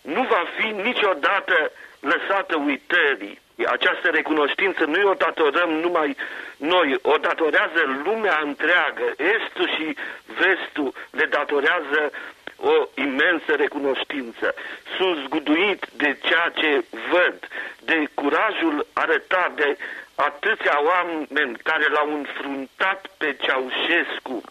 [0.01, 3.41] nu va fi niciodată lăsată uitării.
[3.65, 6.15] Această recunoștință nu o datorăm numai
[6.57, 9.13] noi, o datorează lumea întreagă.
[9.17, 12.11] Estul și vestul le datorează
[12.57, 14.55] o imensă recunoștință.
[14.97, 17.47] Sunt zguduit de ceea ce văd,
[17.79, 19.77] de curajul arătat de
[20.15, 24.41] atâția oameni care l-au înfruntat pe Ceaușescu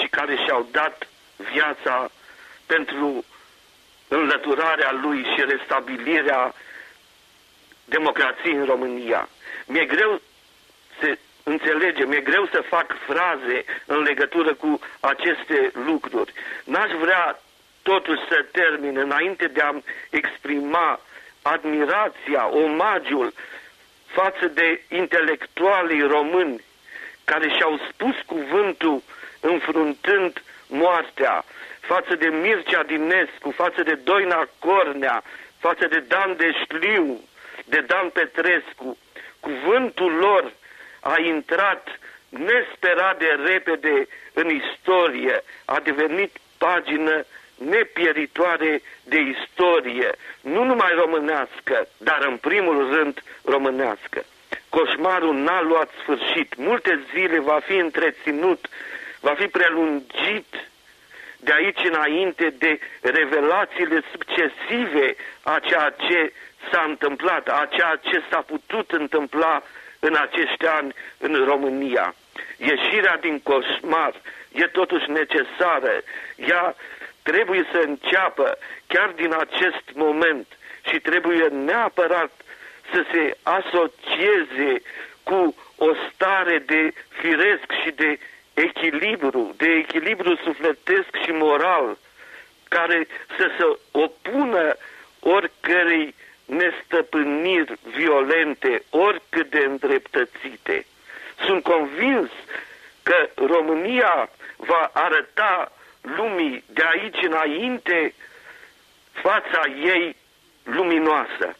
[0.00, 2.10] și care și-au dat viața
[2.66, 3.24] pentru
[4.08, 6.54] înlăturarea lui și restabilirea
[7.84, 9.28] democrației în România.
[9.66, 10.20] Mi-e greu
[11.00, 16.32] să înțelegem, mi-e greu să fac fraze în legătură cu aceste lucruri.
[16.64, 17.40] N-aș vrea
[17.82, 19.72] totuși să termin înainte de a
[20.10, 21.00] exprima
[21.42, 23.32] admirația, omagiul
[24.14, 26.64] față de intelectualii români
[27.24, 29.02] care și-au spus cuvântul
[29.40, 31.44] înfruntând moartea,
[31.80, 35.22] față de Mircea Dinescu, față de Doina Cornea,
[35.58, 37.20] față de Dan Deșliu,
[37.64, 38.98] de Dan Petrescu.
[39.40, 40.52] Cuvântul lor
[41.00, 41.88] a intrat
[42.28, 47.24] nesperat de repede în istorie, a devenit pagină
[47.58, 54.24] nepieritoare de istorie, nu numai românească, dar în primul rând românească.
[54.68, 58.68] Coșmarul n-a luat sfârșit, multe zile va fi întreținut,
[59.20, 60.68] va fi prelungit
[61.36, 66.32] de aici înainte de revelațiile succesive a ceea ce
[66.70, 69.62] s-a întâmplat, a ceea ce s-a putut întâmpla
[69.98, 72.14] în acești ani în România.
[72.56, 74.14] Ieșirea din coșmar
[74.52, 76.02] e totuși necesară.
[76.36, 76.74] Ea
[77.30, 80.46] trebuie să înceapă chiar din acest moment
[80.88, 82.30] și trebuie neapărat
[82.92, 84.82] să se asocieze
[85.22, 88.18] cu o stare de firesc și de
[88.54, 91.98] echilibru, de echilibru sufletesc și moral,
[92.68, 93.06] care
[93.36, 94.76] să se opună
[95.20, 100.86] oricărei nestăpâniri violente, oricât de îndreptățite.
[101.46, 102.30] Sunt convins
[103.02, 105.72] că România va arăta
[106.16, 108.14] lumii de aici înainte
[109.22, 109.60] fața
[109.94, 110.16] ei
[110.64, 111.56] luminoasă.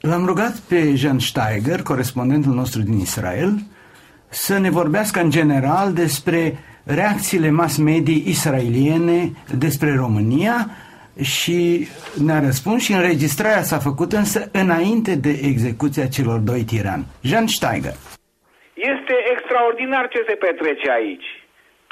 [0.00, 3.52] L-am rugat pe Jean Steiger, corespondentul nostru din Israel,
[4.28, 10.70] să ne vorbească în general despre reacțiile mass media israeliene despre România
[11.22, 11.88] și
[12.24, 17.04] ne-a răspuns și înregistrarea s-a făcut însă înainte de execuția celor doi tirani.
[17.22, 17.94] Jean Steiger.
[18.74, 21.43] Este extraordinar ce se petrece aici.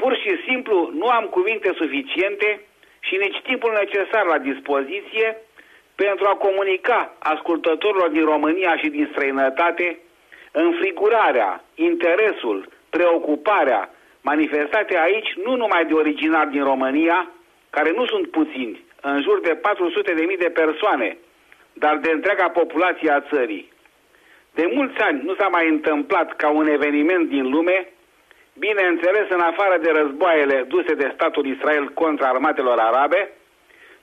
[0.02, 2.60] Pur și simplu nu am cuvinte suficiente
[3.00, 5.36] și nici timpul necesar la dispoziție
[5.94, 9.98] pentru a comunica ascultătorilor din România și din străinătate
[10.52, 17.30] înfrigurarea, interesul, preocuparea manifestate aici nu numai de originari din România,
[17.70, 19.60] care nu sunt puțini, în jur de
[20.32, 21.16] 400.000 de persoane,
[21.72, 23.72] dar de întreaga populație a țării.
[24.54, 27.88] De mulți ani nu s-a mai întâmplat ca un eveniment din lume,
[28.58, 33.30] bineînțeles în afară de războaiele duse de statul Israel contra armatelor arabe,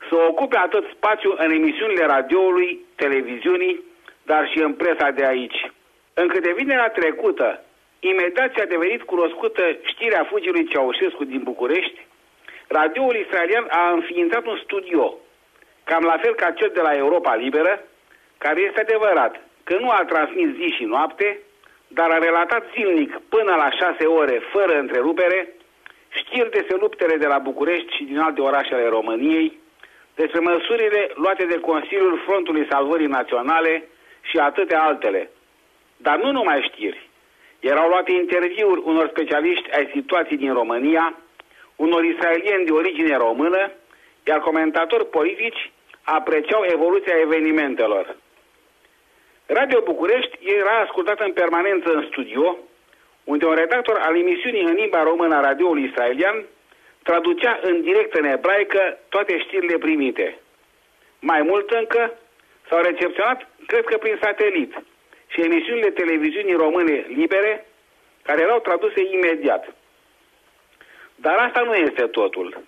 [0.10, 3.84] să ocupe atât spațiu în emisiunile radioului, televiziunii,
[4.24, 5.72] dar și în presa de aici.
[6.14, 7.64] Încă de vinerea trecută,
[8.00, 12.08] imediat ce a devenit cunoscută știrea fugii lui Ceaușescu din București,
[12.68, 15.18] radioul israelian a înființat un studio,
[15.84, 17.84] cam la fel ca cel de la Europa Liberă,
[18.38, 21.40] care este adevărat că nu a transmis zi și noapte,
[21.98, 25.54] dar a relatat zilnic până la șase ore, fără întrerupere,
[26.10, 29.58] știri despre luptele de la București și din alte orașe ale României,
[30.16, 33.88] despre măsurile luate de Consiliul Frontului Salvării Naționale
[34.22, 35.30] și atâtea altele.
[35.98, 37.10] Dar nu numai știri.
[37.60, 41.18] Erau luate interviuri unor specialiști ai situației din România,
[41.76, 43.72] unor israelieni de origine română,
[44.28, 45.72] iar comentatori politici
[46.04, 48.16] apreciau evoluția evenimentelor.
[49.52, 52.58] Radio București era ascultat în permanență în studio,
[53.24, 56.46] unde un redactor al emisiunii în limba română a radioului israelian
[57.04, 60.40] traducea în direct în ebraică toate știrile primite.
[61.20, 62.14] Mai mult încă,
[62.70, 64.74] s-au recepționat, cred că prin satelit,
[65.28, 67.66] și emisiunile televiziunii române libere,
[68.22, 69.74] care erau traduse imediat.
[71.16, 72.64] Dar asta nu este totul.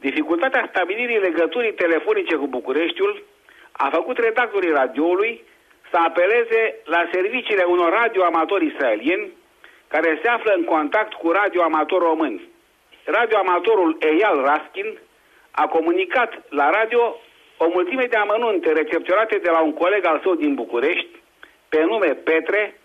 [0.00, 3.22] Dificultatea stabilirii legăturii telefonice cu Bucureștiul
[3.72, 5.44] a făcut redactorii radioului
[5.96, 9.32] să apeleze la serviciile unor radioamatori israelieni
[9.88, 12.48] care se află în contact cu radioamatori români.
[13.04, 14.98] Radioamatorul Eyal Raskin
[15.50, 17.20] a comunicat la radio
[17.56, 21.14] o mulțime de amănunte recepționate de la un coleg al său din București,
[21.68, 22.80] pe nume Petre,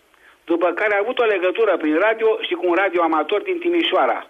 [0.45, 4.27] după care a avut o legătură prin radio și cu un radioamator din Timișoara.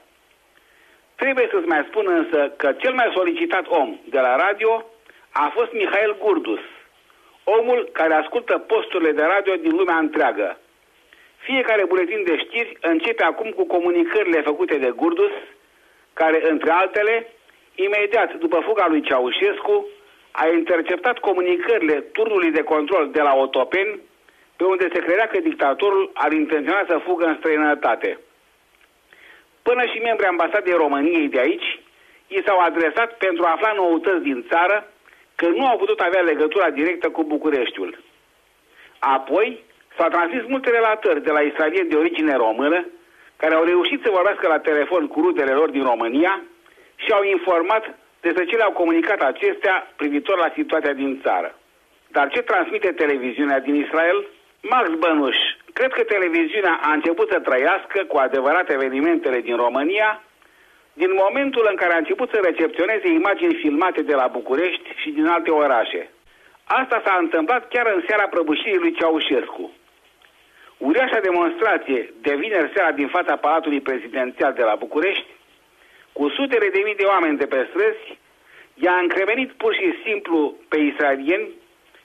[1.16, 4.86] Trebuie să-ți mai spun însă că cel mai solicitat om de la radio
[5.32, 6.60] a fost Mihail Gurdus,
[7.44, 10.58] omul care ascultă posturile de radio din lumea întreagă.
[11.38, 15.32] Fiecare buletin de știri începe acum cu comunicările făcute de Gurdus,
[16.14, 17.34] care, între altele,
[17.76, 19.88] imediat după fuga lui Ceaușescu,
[20.32, 24.00] a interceptat comunicările turnului de control de la Otopeni,
[24.56, 28.20] pe unde se credea că dictatorul ar intenționa să fugă în străinătate.
[29.62, 31.80] Până și membrii ambasadei României de aici
[32.28, 34.91] i s-au adresat pentru a afla noutăți din țară,
[35.42, 37.92] că nu au putut avea legătura directă cu Bucureștiul.
[39.00, 39.64] Apoi
[39.98, 42.86] s-au transmis multe relatări de la israelieni de origine română,
[43.38, 46.42] care au reușit să vorbească la telefon cu rudele lor din România
[46.96, 47.84] și au informat
[48.22, 51.56] despre ce le-au comunicat acestea privitor la situația din țară.
[52.08, 54.28] Dar ce transmite televiziunea din Israel?
[54.62, 55.38] Max Bănuș,
[55.74, 60.24] cred că televiziunea a început să trăiască cu adevărat evenimentele din România
[60.94, 65.26] din momentul în care a început să recepționeze imagini filmate de la București și din
[65.26, 66.10] alte orașe.
[66.64, 69.72] Asta s-a întâmplat chiar în seara prăbușirii lui Ceaușescu.
[70.78, 75.28] Uriașa demonstrație de vineri seara din fața Palatului Prezidențial de la București,
[76.14, 78.18] cu sutele de mii de oameni de pe străzi,
[78.74, 81.50] i-a încremenit pur și simplu pe israelieni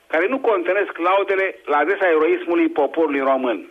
[0.07, 3.71] care nu contenesc laudele la adresa eroismului poporului român.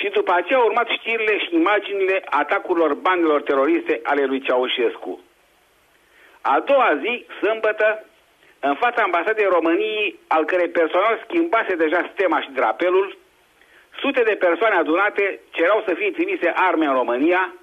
[0.00, 5.20] Și după aceea au urmat știrile și imaginile atacurilor bandelor teroriste ale lui Ceaușescu.
[6.40, 8.04] A doua zi, sâmbătă,
[8.60, 13.16] în fața ambasadei României, al cărei personal schimbase deja stema și drapelul,
[14.00, 17.54] sute de persoane adunate cereau să fie trimise arme în România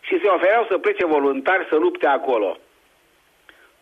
[0.00, 2.58] și se ofereau să plece voluntari să lupte acolo.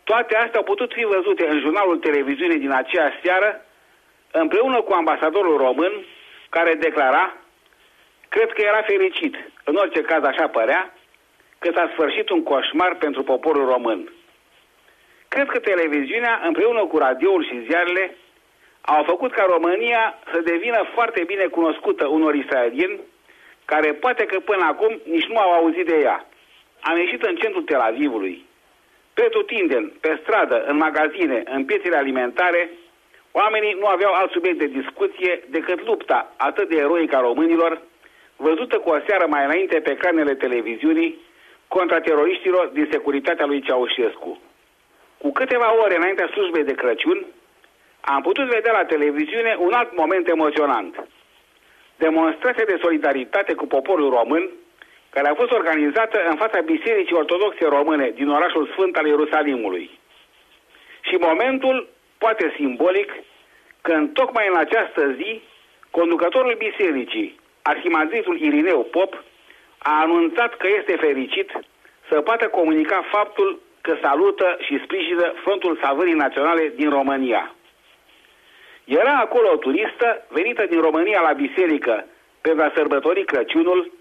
[0.03, 3.65] Toate astea au putut fi văzute în jurnalul televiziunii din aceea seară,
[4.31, 6.05] împreună cu ambasadorul român,
[6.49, 7.33] care declara,
[8.33, 10.93] cred că era fericit, în orice caz așa părea,
[11.59, 13.99] că s-a sfârșit un coșmar pentru poporul român.
[15.27, 18.15] Cred că televiziunea, împreună cu radioul și ziarele,
[18.81, 22.99] au făcut ca România să devină foarte bine cunoscută unor israelieni,
[23.65, 26.25] care poate că până acum nici nu au auzit de ea.
[26.81, 28.45] Am ieșit în centrul Tel Avivului.
[29.13, 32.69] Pretutindeni, pe stradă, în magazine, în piețele alimentare,
[33.31, 37.81] oamenii nu aveau alt subiect de discuție decât lupta atât de eroică a românilor,
[38.41, 41.19] văzută cu o seară mai înainte pe ecranele televiziunii,
[41.67, 44.41] contra teroriștilor din securitatea lui Ceaușescu.
[45.17, 47.25] Cu câteva ore înaintea slujbei de Crăciun,
[48.01, 51.07] am putut vedea la televiziune un alt moment emoționant.
[51.97, 54.49] Demonstrația de solidaritate cu poporul român,
[55.09, 59.89] care a fost organizată în fața Bisericii Ortodoxe Române din orașul Sfânt al Ierusalimului.
[61.01, 63.13] Și momentul, poate simbolic,
[63.81, 65.41] când tocmai în această zi,
[65.91, 69.23] conducătorul bisericii, arhimandritul Irineu Pop,
[69.77, 71.51] a anunțat că este fericit
[72.09, 77.55] să poată comunica faptul că salută și sprijină Frontul Savării Naționale din România.
[78.83, 82.05] Era acolo o turistă venită din România la biserică
[82.41, 83.91] pentru a sărbători Crăciunul,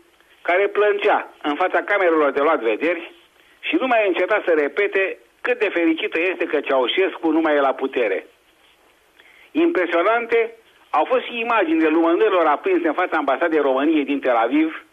[0.43, 3.13] care plângea în fața camerelor de luat vederi
[3.61, 7.61] și nu mai înceta să repete cât de fericită este că Ceaușescu nu mai e
[7.61, 8.27] la putere.
[9.51, 10.55] Impresionante
[10.91, 14.85] au fost și imaginile lumânărilor aprinse în fața ambasadei României din Tel Aviv,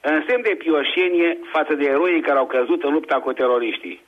[0.00, 4.02] în semn de pioșenie față de eroii care au căzut în lupta cu teroriștii.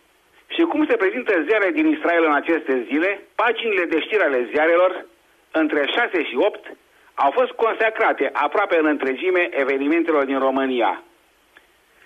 [0.47, 5.07] Și cum se prezintă ziarele din Israel în aceste zile, paginile de știri ale ziarelor,
[5.51, 6.76] între 6 și 8,
[7.14, 11.03] au fost consacrate aproape în întregime evenimentelor din România.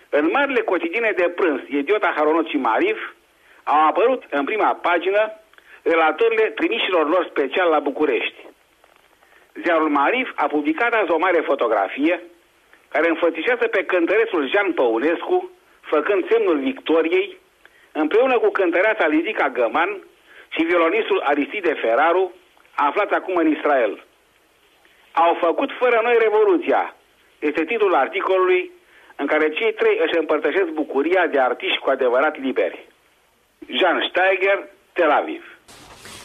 [0.09, 3.15] În marile cotidiene de prânz, Idiota Haronot și Mariv,
[3.63, 5.33] au apărut în prima pagină
[5.83, 8.50] relatările trimișilor lor special la București.
[9.65, 12.21] Ziarul Mariv a publicat azi o mare fotografie
[12.89, 15.51] care înfățișează pe cântărețul Jean Păunescu,
[15.81, 17.39] făcând semnul victoriei,
[17.93, 19.91] împreună cu cântăreața Lidica Găman
[20.49, 22.33] și violonistul Aristide Ferraru,
[22.75, 24.05] aflați acum în Israel.
[25.13, 26.95] Au făcut fără noi revoluția,
[27.39, 28.71] este titlul articolului
[29.17, 32.87] în care cei trei își împărtășesc bucuria de artiști cu adevărat liberi.
[33.67, 35.60] Jean Steiger, Tel Aviv.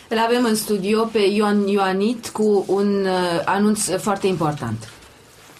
[0.10, 4.90] Îl avem în studio pe Ion Ioanit cu un uh, anunț foarte important.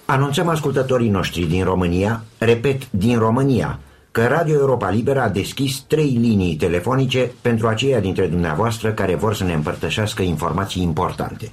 [0.06, 3.80] Anunțăm ascultătorii noștri din România, repet, din România,
[4.12, 9.36] că Radio Europa Liberă a deschis trei linii telefonice pentru aceia dintre dumneavoastră care vor
[9.36, 11.52] să ne împărtășească informații importante.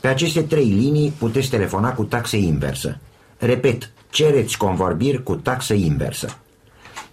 [0.00, 2.98] Pe aceste trei linii puteți telefona cu taxă inversă.
[3.38, 6.38] Repet, cereți convorbiri cu taxă inversă.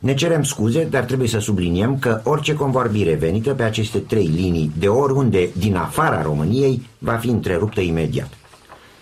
[0.02, 4.72] Ne cerem scuze, dar trebuie să subliniem că orice convorbire venită pe aceste trei linii
[4.78, 8.30] de oriunde din afara României va fi întreruptă imediat.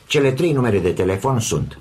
[0.08, 1.80] Cele trei numere de telefon sunt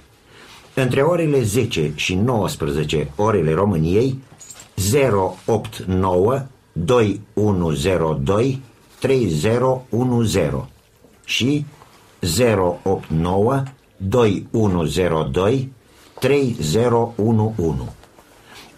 [0.75, 4.19] între orele 10 și 19 orele României
[5.47, 6.43] 089
[6.73, 8.63] 2102
[9.01, 10.69] 3010
[11.25, 11.65] și
[12.85, 13.63] 089
[13.97, 15.73] 2102
[16.21, 17.98] 3011.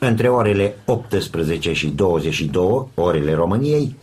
[0.03, 3.97] Între orele 18 și 22 orele României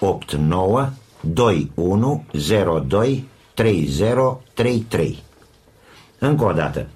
[0.00, 0.88] 089
[1.20, 5.18] 2102 3033.
[6.18, 6.86] Încă o dată,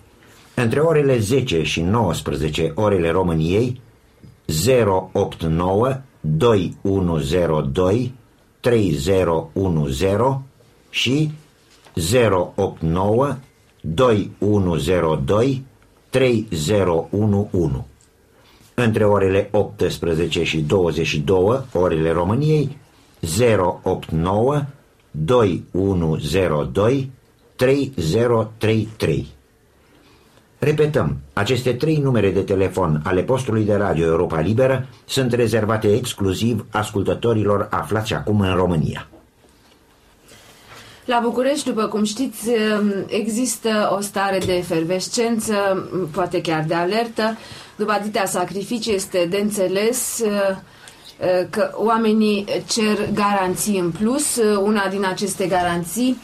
[0.55, 3.81] între orele 10 și 19 orele României
[5.13, 8.15] 089 2102
[8.61, 10.41] 3010
[10.91, 11.33] și
[12.55, 13.37] 089
[13.81, 15.65] 2102
[16.11, 17.85] 3011.
[18.75, 22.77] Între orele 18 și 22 orele României
[23.83, 24.63] 089
[25.11, 27.11] 2102
[27.57, 29.27] 3033.
[30.59, 36.67] Repetăm, aceste trei numere de telefon ale postului de radio Europa Liberă sunt rezervate exclusiv
[36.71, 39.09] ascultătorilor aflați acum în România.
[41.07, 42.51] La București, după cum știți,
[43.07, 45.55] există o stare de efervescență,
[46.13, 47.37] poate chiar de alertă.
[47.77, 54.37] După atâtea sacrificii, este de înțeles uh, uh, că oamenii cer garanții în plus.
[54.63, 56.17] Una din aceste garanții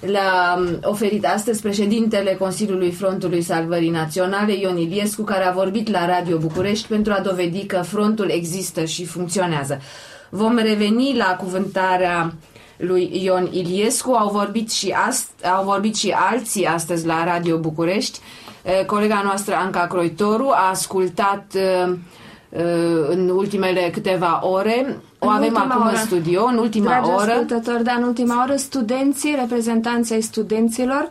[0.00, 6.06] le-a um, oferit astăzi președintele Consiliului Frontului Salvării Naționale, Ion Iliescu, care a vorbit la
[6.06, 9.80] Radio București pentru a dovedi că frontul există și funcționează.
[10.28, 12.34] Vom reveni la cuvântarea
[12.76, 18.18] lui Ion Iliescu, au vorbit și, ast- au vorbit și alții astăzi la Radio București.
[18.86, 21.44] Colega noastră, Anca Croitoru, a ascultat
[23.08, 25.90] în ultimele câteva ore o avem acum oră.
[25.90, 27.30] în studio, în ultima Dragi oră.
[27.30, 31.08] ascultători, da, în ultima oră, studenții, reprezentanții ai studenților,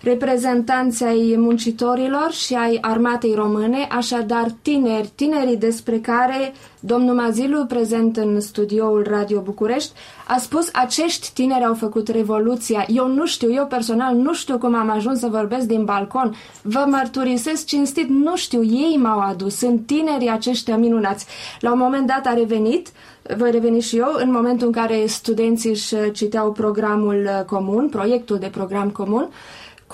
[0.00, 8.16] reprezentanții ai muncitorilor și ai armatei române, așadar tineri, tinerii despre care domnul Mazilu, prezent
[8.16, 9.92] în studioul Radio București,
[10.26, 12.84] a spus acești tineri au făcut revoluția.
[12.88, 16.34] Eu nu știu, eu personal nu știu cum am ajuns să vorbesc din balcon.
[16.62, 21.26] Vă mărturisesc cinstit, nu știu, ei m-au adus, sunt tinerii aceștia minunați.
[21.60, 22.88] La un moment dat a revenit,
[23.36, 28.46] voi reveni și eu, în momentul în care studenții își citeau programul comun, proiectul de
[28.46, 29.28] program comun,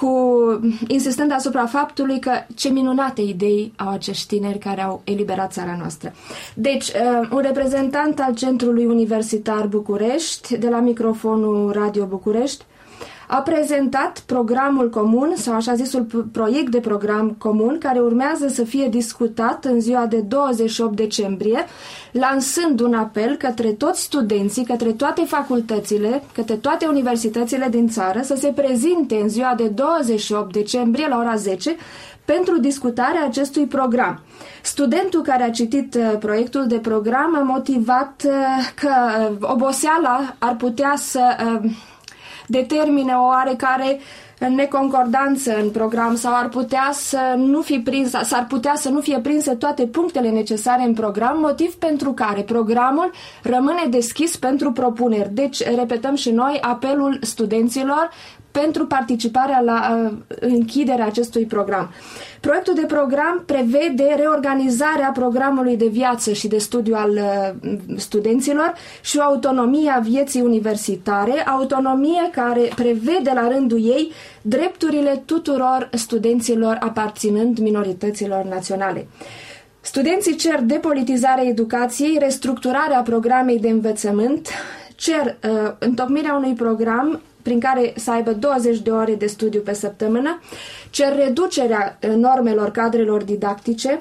[0.00, 0.10] cu
[0.86, 6.12] insistând asupra faptului că ce minunate idei au acești tineri care au eliberat țara noastră.
[6.54, 12.64] Deci, uh, un reprezentant al Centrului Universitar București, de la microfonul Radio București,
[13.26, 18.88] a prezentat programul comun sau așa zisul proiect de program comun care urmează să fie
[18.88, 21.64] discutat în ziua de 28 decembrie,
[22.12, 28.34] lansând un apel către toți studenții, către toate facultățile, către toate universitățile din țară să
[28.38, 31.76] se prezinte în ziua de 28 decembrie la ora 10
[32.26, 34.20] pentru discutarea acestui program.
[34.62, 38.32] Studentul care a citit uh, proiectul de program a motivat uh,
[38.74, 38.90] că
[39.30, 41.20] uh, oboseala ar putea să
[42.46, 44.00] determine o oarecare
[44.38, 49.18] neconcordanță în program sau ar putea să nu fi prins, s-ar putea să nu fie
[49.18, 53.10] prinse toate punctele necesare în program, motiv pentru care programul
[53.42, 55.30] rămâne deschis pentru propuneri.
[55.32, 58.10] Deci, repetăm și noi apelul studenților
[58.60, 61.90] pentru participarea la uh, închiderea acestui program.
[62.40, 69.18] Proiectul de program prevede reorganizarea programului de viață și de studiu al uh, studenților și
[69.18, 74.12] o autonomie a vieții universitare, autonomie care prevede la rândul ei
[74.48, 79.06] drepturile tuturor studenților aparținând minorităților naționale.
[79.80, 84.48] Studenții cer depolitizarea educației, restructurarea programei de învățământ,
[84.94, 89.74] cer uh, întocmirea unui program prin care să aibă 20 de ore de studiu pe
[89.74, 90.40] săptămână,
[90.90, 94.00] cer reducerea eh, normelor cadrelor didactice,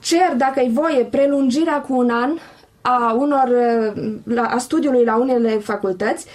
[0.00, 2.30] cer, dacă e voie, prelungirea cu un an
[2.80, 3.52] a, unor,
[4.34, 6.26] eh, a studiului la unele facultăți,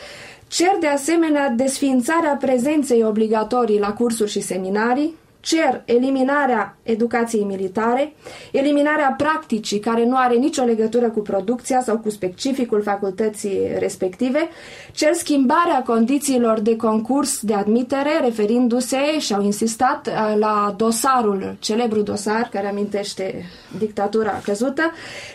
[0.52, 8.14] cer de asemenea desfințarea prezenței obligatorii la cursuri și seminarii, cer eliminarea educației militare,
[8.52, 14.50] eliminarea practicii care nu are nicio legătură cu producția sau cu specificul facultății respective,
[14.92, 22.02] cer schimbarea condițiilor de concurs de admitere, referindu-se și au insistat uh, la dosarul, celebru
[22.02, 23.46] dosar care amintește
[23.78, 24.92] dictatura căzută,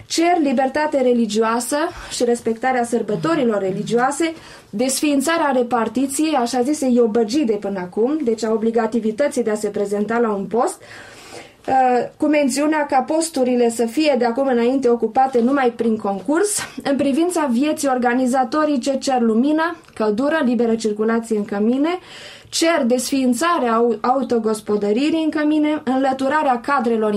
[0.06, 1.76] cer libertate religioasă
[2.10, 4.32] și respectarea sărbătorilor religioase,
[4.76, 10.18] desființarea repartiției, așa zise iobăgii de până acum, deci a obligativității de a se prezenta
[10.18, 11.15] la un post, uh,
[12.16, 17.48] cu mențiunea ca posturile să fie de acum înainte ocupate numai prin concurs, în privința
[17.50, 21.98] vieții organizatorice cer lumină, căldură, liberă circulație în cămine,
[22.48, 27.14] cer desființarea autogospodăririi în cămine, înlăturarea cadrelor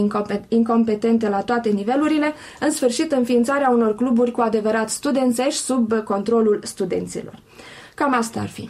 [0.48, 7.40] incompetente la toate nivelurile, în sfârșit înființarea unor cluburi cu adevărat studențești sub controlul studenților.
[7.96, 8.70] Cam asta ar fi.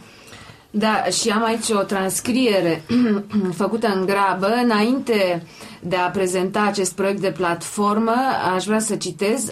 [0.72, 2.82] Da, și am aici o transcriere
[3.62, 4.46] făcută în grabă.
[4.62, 5.42] Înainte
[5.80, 8.14] de a prezenta acest proiect de platformă,
[8.54, 9.50] aș vrea să citez.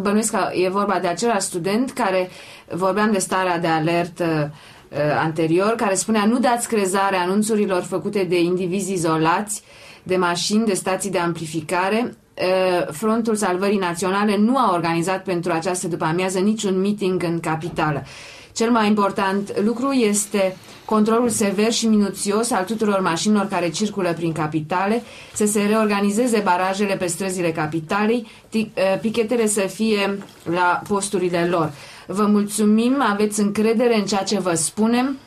[0.00, 2.30] Bănuiesc că e vorba de același student care
[2.68, 4.52] vorbeam de starea de alertă
[4.88, 9.62] uh, anterior, care spunea nu dați crezare anunțurilor făcute de indivizi izolați,
[10.02, 12.14] de mașini, de stații de amplificare.
[12.34, 18.04] Uh, Frontul Salvării Naționale nu a organizat pentru această după amiază niciun meeting în capitală.
[18.52, 24.32] Cel mai important lucru este controlul sever și minuțios al tuturor mașinilor care circulă prin
[24.32, 25.02] capitale,
[25.34, 28.64] să se reorganizeze barajele pe străzile capitalei, eh,
[29.00, 31.72] pichetele să fie la posturile lor.
[32.06, 35.18] Vă mulțumim, aveți încredere în ceea ce vă spunem,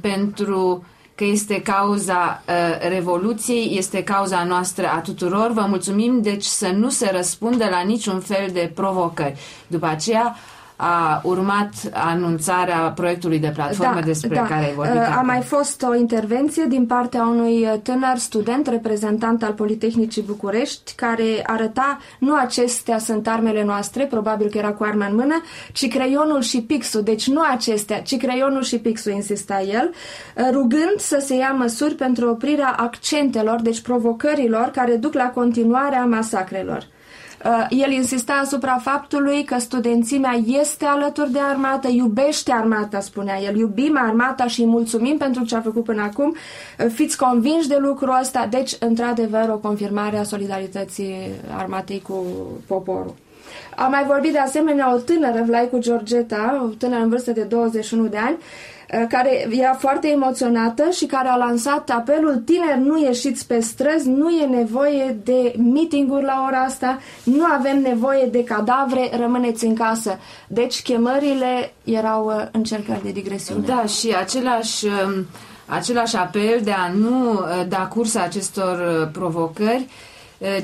[0.00, 0.84] pentru
[1.14, 5.50] că este cauza uh, Revoluției, este cauza noastră a tuturor.
[5.52, 9.38] Vă mulțumim, deci să nu se răspundă la niciun fel de provocări.
[9.66, 10.36] După aceea,
[10.76, 14.42] a urmat anunțarea proiectului de platformă da, despre da.
[14.42, 14.96] care ai vorbit.
[14.96, 15.26] A acum.
[15.26, 21.98] mai fost o intervenție din partea unui tânăr student, reprezentant al Politehnicii București, care arăta
[22.18, 26.62] nu acestea sunt armele noastre, probabil că era cu arma în mână, ci creionul și
[26.62, 27.02] pixul.
[27.02, 29.90] Deci nu acestea, ci creionul și pixul, insista el,
[30.52, 36.92] rugând să se ia măsuri pentru oprirea accentelor, deci provocărilor care duc la continuarea masacrelor.
[37.44, 43.56] Uh, el insista asupra faptului că studențimea este alături de armată, iubește armata, spunea el.
[43.56, 46.34] Iubim armata și îi mulțumim pentru ce a făcut până acum.
[46.78, 48.46] Uh, fiți convinși de lucrul ăsta.
[48.50, 51.14] Deci, într-adevăr, o confirmare a solidarității
[51.56, 52.24] armatei cu
[52.66, 53.14] poporul.
[53.76, 58.06] Am mai vorbit de asemenea o tânără, Vlaicu Georgeta, o tânără în vârstă de 21
[58.06, 58.36] de ani,
[58.92, 64.08] Uh, care era foarte emoționată și care a lansat apelul tineri nu ieșiți pe străzi,
[64.08, 69.74] nu e nevoie de meeting-uri la ora asta, nu avem nevoie de cadavre, rămâneți în
[69.74, 70.18] casă.
[70.48, 73.66] Deci chemările erau uh, încercări de digresiune.
[73.66, 75.26] Da, și același, um,
[75.66, 77.38] același apel de a nu uh,
[77.68, 79.86] da curs acestor provocări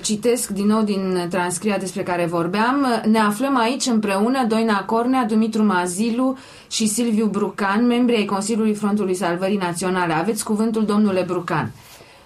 [0.02, 5.64] citesc din nou din transcria despre care vorbeam, ne aflăm aici împreună Doina Cornea, Dumitru
[5.64, 6.36] Mazilu
[6.70, 10.12] și Silviu Brucan, membri ai Consiliului Frontului Salvării Naționale.
[10.12, 11.72] Aveți cuvântul, domnule Brucan.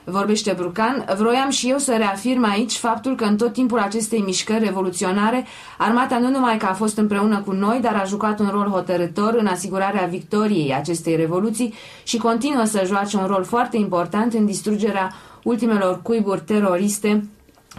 [0.05, 4.65] Vorbește Brucan, vroiam și eu să reafirm aici faptul că în tot timpul acestei mișcări
[4.65, 5.47] revoluționare,
[5.79, 9.35] armata nu numai că a fost împreună cu noi, dar a jucat un rol hotărător
[9.39, 15.13] în asigurarea victoriei acestei revoluții și continuă să joace un rol foarte important în distrugerea
[15.43, 17.25] ultimelor cuiburi teroriste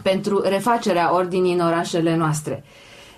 [0.01, 2.63] pentru refacerea ordinii în orașele noastre.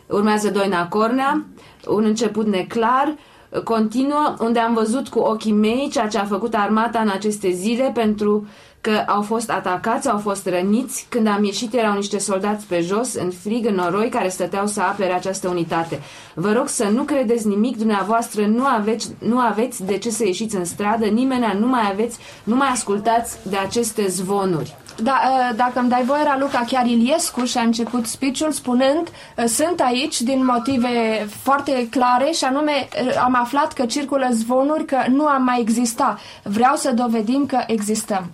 [0.07, 1.45] Urmează Doina Cornea,
[1.87, 3.15] un început neclar,
[3.63, 7.91] continuă, unde am văzut cu ochii mei ceea ce a făcut armata în aceste zile
[7.93, 8.47] pentru
[8.81, 11.05] că au fost atacați, au fost răniți.
[11.09, 14.81] Când am ieșit erau niște soldați pe jos, în frig, în noroi, care stăteau să
[14.81, 15.99] apere această unitate.
[16.33, 20.55] Vă rog să nu credeți nimic, dumneavoastră nu aveți, nu aveți de ce să ieșiți
[20.55, 24.75] în stradă, nimeni nu mai aveți, nu mai ascultați de aceste zvonuri.
[25.03, 25.21] Da,
[25.51, 30.21] ă, dacă îmi dai voie, Raluca, chiar Iliescu și-a început speech-ul spunând ă, sunt aici
[30.21, 35.43] din motive foarte clare și anume ă, am aflat că circulă zvonuri că nu am
[35.43, 36.19] mai exista.
[36.43, 38.31] Vreau să dovedim că existăm.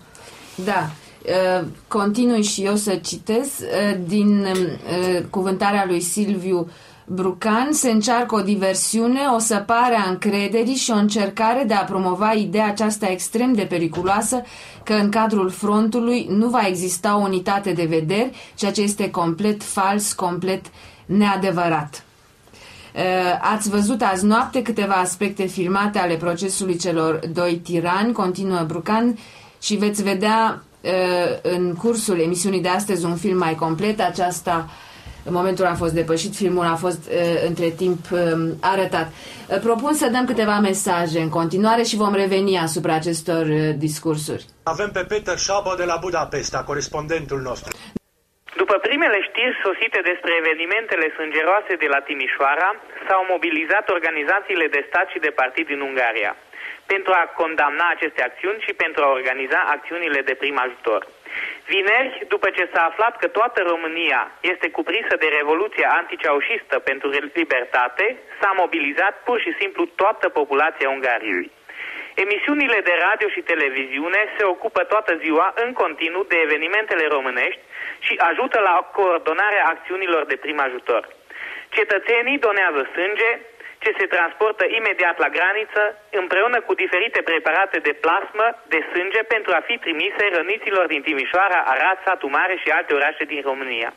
[0.55, 0.89] Da,
[1.87, 3.49] continui și eu să citez
[4.05, 4.47] din
[5.29, 6.67] cuvântarea lui Silviu
[7.05, 12.31] Brucan se încearcă o diversiune, o săpare a încrederii și o încercare de a promova
[12.31, 14.41] ideea aceasta extrem de periculoasă
[14.83, 19.63] că în cadrul frontului nu va exista o unitate de vederi, ceea ce este complet
[19.63, 20.65] fals, complet
[21.05, 22.03] neadevărat.
[22.95, 23.01] Uh,
[23.41, 29.17] ați văzut azi noapte câteva aspecte filmate ale procesului celor doi tirani, continuă Brucan,
[29.61, 30.91] și veți vedea uh,
[31.41, 33.99] în cursul emisiunii de astăzi un film mai complet.
[33.99, 34.69] Aceasta
[35.27, 38.19] în momentul a fost depășit, filmul a fost uh, între timp uh,
[38.61, 39.07] arătat.
[39.11, 44.43] Uh, propun să dăm câteva mesaje în continuare și vom reveni asupra acestor uh, discursuri.
[44.63, 47.71] Avem pe Peter Șabo de la Budapesta, corespondentul nostru.
[48.61, 52.69] După primele știri sosite despre evenimentele sângeroase de la Timișoara,
[53.07, 56.33] s-au mobilizat organizațiile de stat și de partid din Ungaria
[56.85, 61.07] pentru a condamna aceste acțiuni și pentru a organiza acțiunile de prim ajutor.
[61.67, 68.17] Vineri, după ce s-a aflat că toată România este cuprinsă de revoluția anticeușistă pentru libertate,
[68.41, 71.51] s-a mobilizat pur și simplu toată populația Ungariei.
[72.15, 77.61] Emisiunile de radio și televiziune se ocupă toată ziua în continuu de evenimentele românești
[77.99, 81.07] și ajută la coordonarea acțiunilor de prim ajutor.
[81.69, 83.29] Cetățenii donează sânge,
[83.83, 85.83] ce se transportă imediat la graniță,
[86.21, 91.59] împreună cu diferite preparate de plasmă, de sânge, pentru a fi trimise răniților din Timișoara,
[91.73, 93.93] Arad, Satu Mare și alte orașe din România.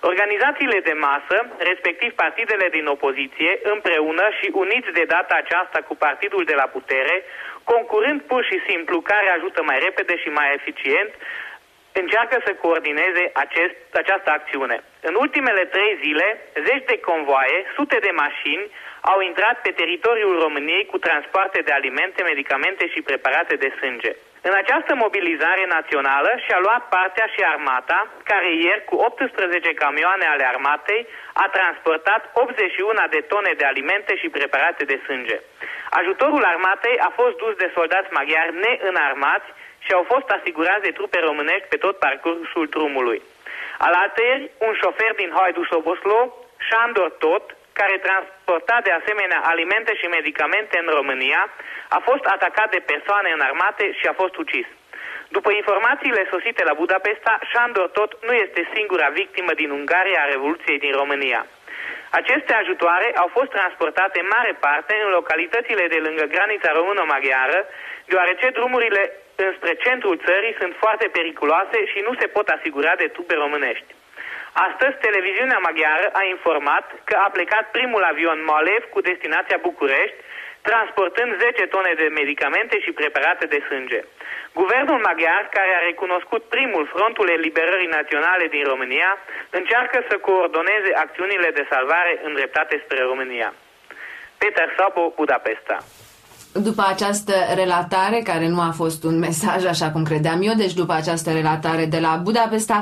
[0.00, 6.44] Organizațiile de masă, respectiv partidele din opoziție, împreună și uniți de data aceasta cu partidul
[6.44, 7.24] de la putere,
[7.64, 11.10] concurând pur și simplu care ajută mai repede și mai eficient,
[11.92, 14.76] încearcă să coordineze acest, această acțiune.
[15.00, 16.26] În ultimele trei zile,
[16.66, 18.70] zeci de convoaie, sute de mașini
[19.00, 24.12] au intrat pe teritoriul României cu transporte de alimente, medicamente și preparate de sânge.
[24.42, 30.44] În această mobilizare națională și-a luat partea și armata, care ieri cu 18 camioane ale
[30.46, 35.40] armatei a transportat 81 de tone de alimente și preparate de sânge.
[35.90, 41.18] Ajutorul armatei a fost dus de soldați maghiari neînarmați și au fost asigurați de trupe
[41.18, 43.22] românești pe tot parcursul drumului.
[43.78, 46.20] Alateri, un șofer din Haidú-Soboslo,
[46.68, 51.42] Șandor Tot, care transporta de asemenea alimente și medicamente în România,
[51.96, 54.66] a fost atacat de persoane înarmate și a fost ucis.
[55.36, 60.78] După informațiile sosite la Budapesta, Șandor Tot nu este singura victimă din Ungaria a Revoluției
[60.78, 61.46] din România.
[62.10, 67.58] Aceste ajutoare au fost transportate în mare parte în localitățile de lângă granița română-maghiară,
[68.04, 69.02] deoarece drumurile
[69.46, 73.94] înspre centrul țării sunt foarte periculoase și nu se pot asigura de trupe românești.
[74.66, 80.18] Astăzi, televiziunea maghiară a informat că a plecat primul avion Molev cu destinația București,
[80.68, 84.00] transportând 10 tone de medicamente și preparate de sânge.
[84.60, 89.10] Guvernul maghiar, care a recunoscut primul frontul eliberării naționale din România,
[89.58, 93.48] încearcă să coordoneze acțiunile de salvare îndreptate spre România.
[94.40, 95.76] Peter Sabo, Budapesta.
[96.68, 100.92] După această relatare, care nu a fost un mesaj așa cum credeam eu, deci după
[100.92, 102.78] această relatare de la Budapesta,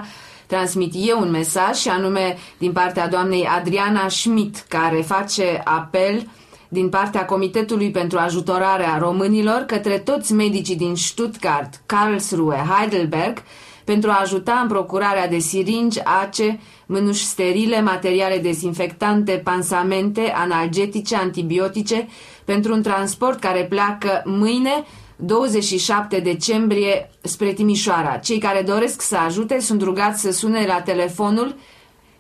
[0.47, 6.27] transmit eu un mesaj și anume din partea doamnei Adriana Schmidt, care face apel
[6.69, 13.43] din partea Comitetului pentru Ajutorarea Românilor către toți medicii din Stuttgart, Karlsruhe, Heidelberg,
[13.85, 22.09] pentru a ajuta în procurarea de siringi, ace, mânuși sterile, materiale dezinfectante, pansamente, analgetice, antibiotice,
[22.45, 24.85] pentru un transport care pleacă mâine
[25.17, 28.17] 27 decembrie spre Timișoara.
[28.17, 31.55] Cei care doresc să ajute sunt rugați să sune la telefonul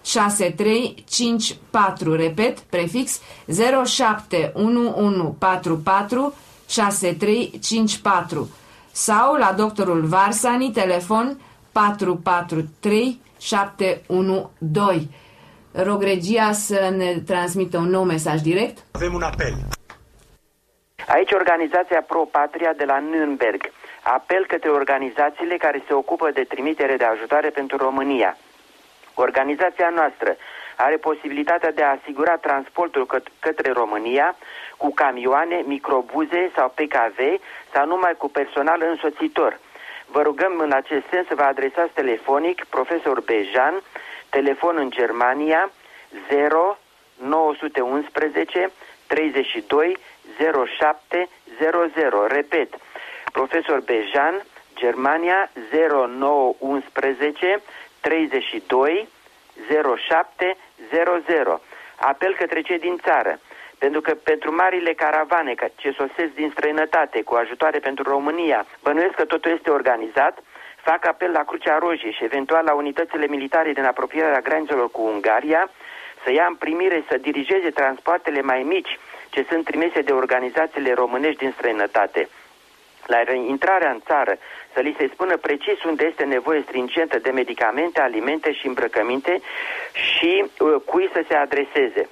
[0.04, 6.34] 6354, repet, prefix 071144
[6.68, 8.50] 6354
[8.92, 11.40] sau la doctorul Varsani, telefon
[11.72, 15.08] 443 712.
[15.74, 18.78] Rog regia să ne transmită un nou mesaj direct.
[18.92, 19.54] Avem un apel.
[21.08, 23.62] Aici organizația Pro Patria de la Nürnberg.
[24.04, 28.38] Apel către organizațiile care se ocupă de trimitere de ajutoare pentru România.
[29.14, 30.36] Organizația noastră
[30.76, 34.36] are posibilitatea de a asigura transportul căt- către România
[34.78, 37.20] cu camioane, microbuze sau PKV
[37.74, 39.60] sau numai cu personal însoțitor.
[40.06, 43.82] Vă rugăm în acest sens să vă adresați telefonic profesor Bejan
[44.32, 45.72] telefon în Germania
[46.30, 46.78] 0
[47.16, 48.72] 911
[49.08, 49.98] 32
[50.78, 51.30] 07
[51.60, 52.28] 00.
[52.28, 52.74] Repet,
[53.32, 54.44] profesor Bejan,
[54.76, 57.62] Germania 0911
[58.02, 59.08] 32
[60.08, 60.58] 07
[60.92, 61.62] 00.
[61.96, 63.40] Apel către cei din țară,
[63.78, 69.26] pentru că pentru marile caravane ce sosesc din străinătate cu ajutoare pentru România, bănuiesc că
[69.26, 70.44] totul este organizat,
[70.84, 75.70] fac apel la Crucea Roșie și eventual la unitățile militare din apropierea granițelor cu Ungaria
[76.24, 81.38] să ia în primire să dirigeze transportele mai mici ce sunt trimise de organizațiile românești
[81.38, 82.30] din străinătate.
[83.06, 84.38] La intrarea în țară
[84.74, 89.42] să li se spună precis unde este nevoie stringentă de medicamente, alimente și îmbrăcăminte
[89.94, 92.10] și uh, cui să se adreseze.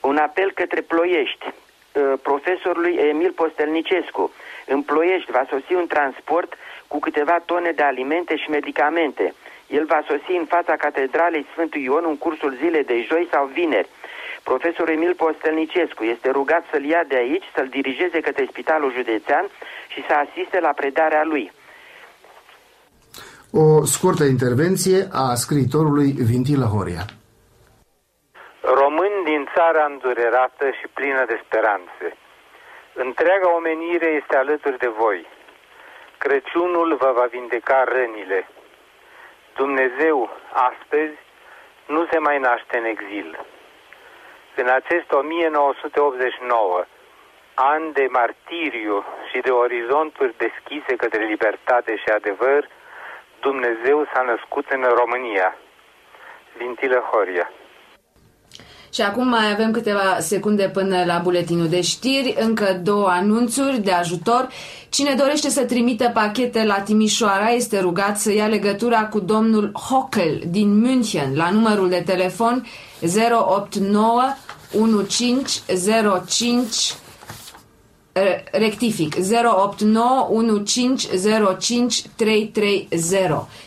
[0.00, 4.32] Un apel către Ploiești, uh, profesorului Emil Postelnicescu.
[4.66, 6.54] În Ploiești va sosi un transport
[6.92, 9.34] cu câteva tone de alimente și medicamente.
[9.78, 13.88] El va sosi în fața catedralei Sfântul Ion în cursul zilei de joi sau vineri.
[14.50, 19.44] Profesorul Emil Postelnicescu este rugat să-l ia de aici, să-l dirigeze către spitalul județean
[19.92, 21.44] și să asiste la predarea lui.
[23.62, 27.04] O scurtă intervenție a scriitorului Vintilă Horia.
[28.82, 32.06] Români din țara îndurerată și plină de speranțe.
[33.04, 35.18] Întreaga omenire este alături de voi.
[36.26, 38.48] Crăciunul vă va vindeca rănile.
[39.54, 41.18] Dumnezeu, astăzi,
[41.86, 43.46] nu se mai naște în exil.
[44.54, 46.84] În acest 1989,
[47.54, 52.68] an de martiriu și de orizonturi deschise către libertate și adevăr,
[53.40, 55.56] Dumnezeu s-a născut în România.
[56.56, 57.50] Vintilă Horia
[58.92, 63.90] și acum mai avem câteva secunde până la buletinul de știri, încă două anunțuri de
[63.90, 64.48] ajutor.
[64.88, 70.42] Cine dorește să trimită pachete la Timișoara este rugat să ia legătura cu domnul Hockel
[70.46, 72.66] din München la numărul de telefon
[73.30, 74.22] 089
[74.78, 76.94] 1505
[78.52, 79.22] rectific 08915053330.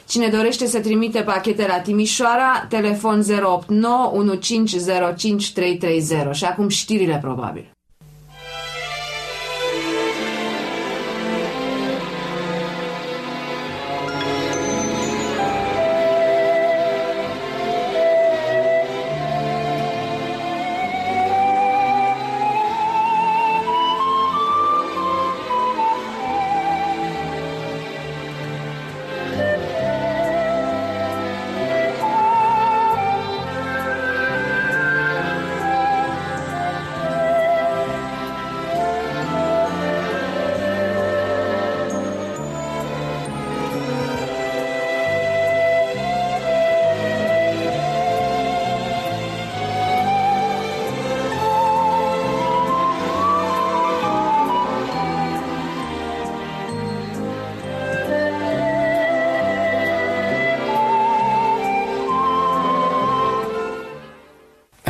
[0.07, 3.27] Cine dorește să trimite pachete la Timișoara, telefon 08915053330.
[6.31, 7.72] Și acum știrile probabil.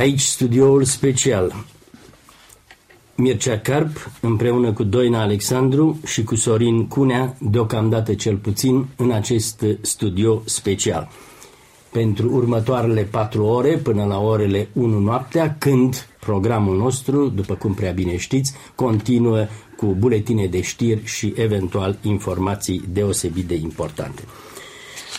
[0.04, 1.66] Aici studioul special.
[3.16, 9.66] Mircea Carp, împreună cu Doina Alexandru și cu Sorin Cunea, deocamdată cel puțin, în acest
[9.82, 11.10] studio special.
[11.92, 17.92] Pentru următoarele patru ore, până la orele 1 noaptea, când programul nostru, după cum prea
[17.92, 19.48] bine știți, continuă
[19.78, 24.24] cu buletine de știri și eventual informații deosebit de importante.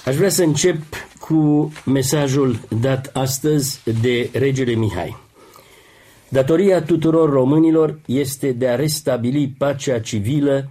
[0.04, 0.82] Aș vrea să încep
[1.28, 5.16] cu mesajul dat astăzi de regele Mihai.
[6.28, 10.68] Datoria tuturor românilor este de a restabili pacea civilă,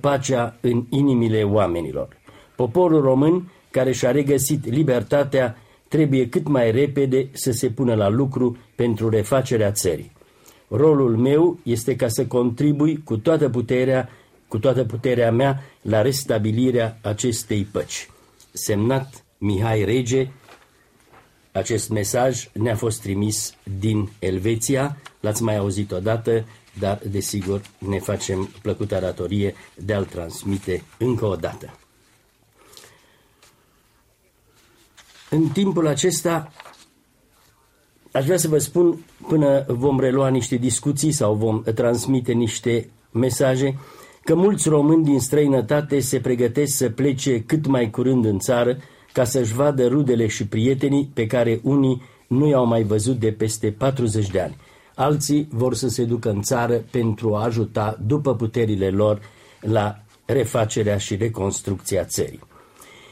[0.00, 2.08] pacea în inimile oamenilor.
[2.56, 5.56] Poporul român, care și-a regăsit libertatea,
[5.88, 10.12] trebuie cât mai repede să se pună la lucru pentru refacerea țării.
[10.68, 14.08] Rolul meu este ca să contribui cu toată puterea,
[14.48, 18.08] cu toată puterea mea la restabilirea acestei păci.
[18.52, 20.28] Semnat Mihai Rege,
[21.52, 26.44] acest mesaj ne-a fost trimis din Elveția, l-ați mai auzit odată,
[26.78, 31.78] dar desigur ne facem plăcuta datorie de a-l transmite încă o dată.
[35.30, 36.52] În timpul acesta
[38.12, 43.78] aș vrea să vă spun, până vom relua niște discuții sau vom transmite niște mesaje,
[44.24, 48.78] că mulți români din străinătate se pregătesc să plece cât mai curând în țară
[49.12, 53.70] ca să-și vadă rudele și prietenii pe care unii nu i-au mai văzut de peste
[53.70, 54.56] 40 de ani.
[54.94, 59.20] Alții vor să se ducă în țară pentru a ajuta, după puterile lor,
[59.60, 62.40] la refacerea și reconstrucția țării.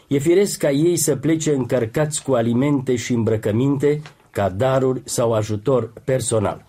[0.08, 5.92] E firesc ca ei să plece încărcați cu alimente și îmbrăcăminte, ca daruri sau ajutor
[6.04, 6.64] personal.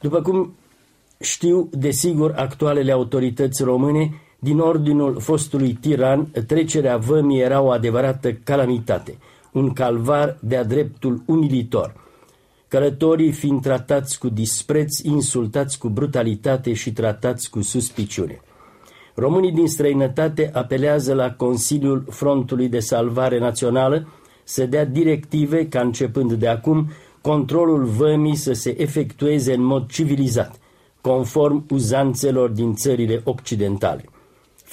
[0.00, 0.54] După cum
[1.20, 9.18] știu, desigur, actualele autorități române, din ordinul fostului tiran, trecerea vămii era o adevărată calamitate,
[9.52, 11.94] un calvar de-a dreptul umilitor.
[12.68, 18.40] Călătorii fiind tratați cu dispreț, insultați cu brutalitate și tratați cu suspiciune.
[19.14, 24.08] Românii din străinătate apelează la Consiliul Frontului de Salvare Națională
[24.44, 26.88] să dea directive ca începând de acum
[27.20, 30.58] controlul vămii să se efectueze în mod civilizat,
[31.00, 34.04] conform uzanțelor din țările occidentale.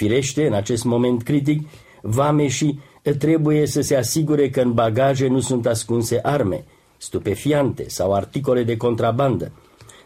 [0.01, 1.67] Firește, în acest moment critic,
[2.01, 2.79] vameșii
[3.17, 6.63] trebuie să se asigure că în bagaje nu sunt ascunse arme,
[6.97, 9.51] stupefiante sau articole de contrabandă.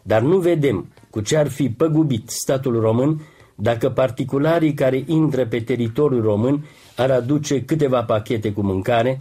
[0.01, 3.21] Dar nu vedem cu ce ar fi păgubit statul român
[3.55, 6.65] dacă particularii care intră pe teritoriul român
[6.95, 9.17] ar aduce câteva pachete cu mâncare,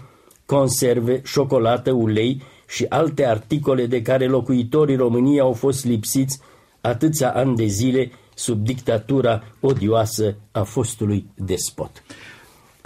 [0.47, 6.41] conserve, șocolată, ulei și alte articole de care locuitorii României au fost lipsiți
[6.81, 12.03] atâția ani de zile sub dictatura odioasă a fostului despot.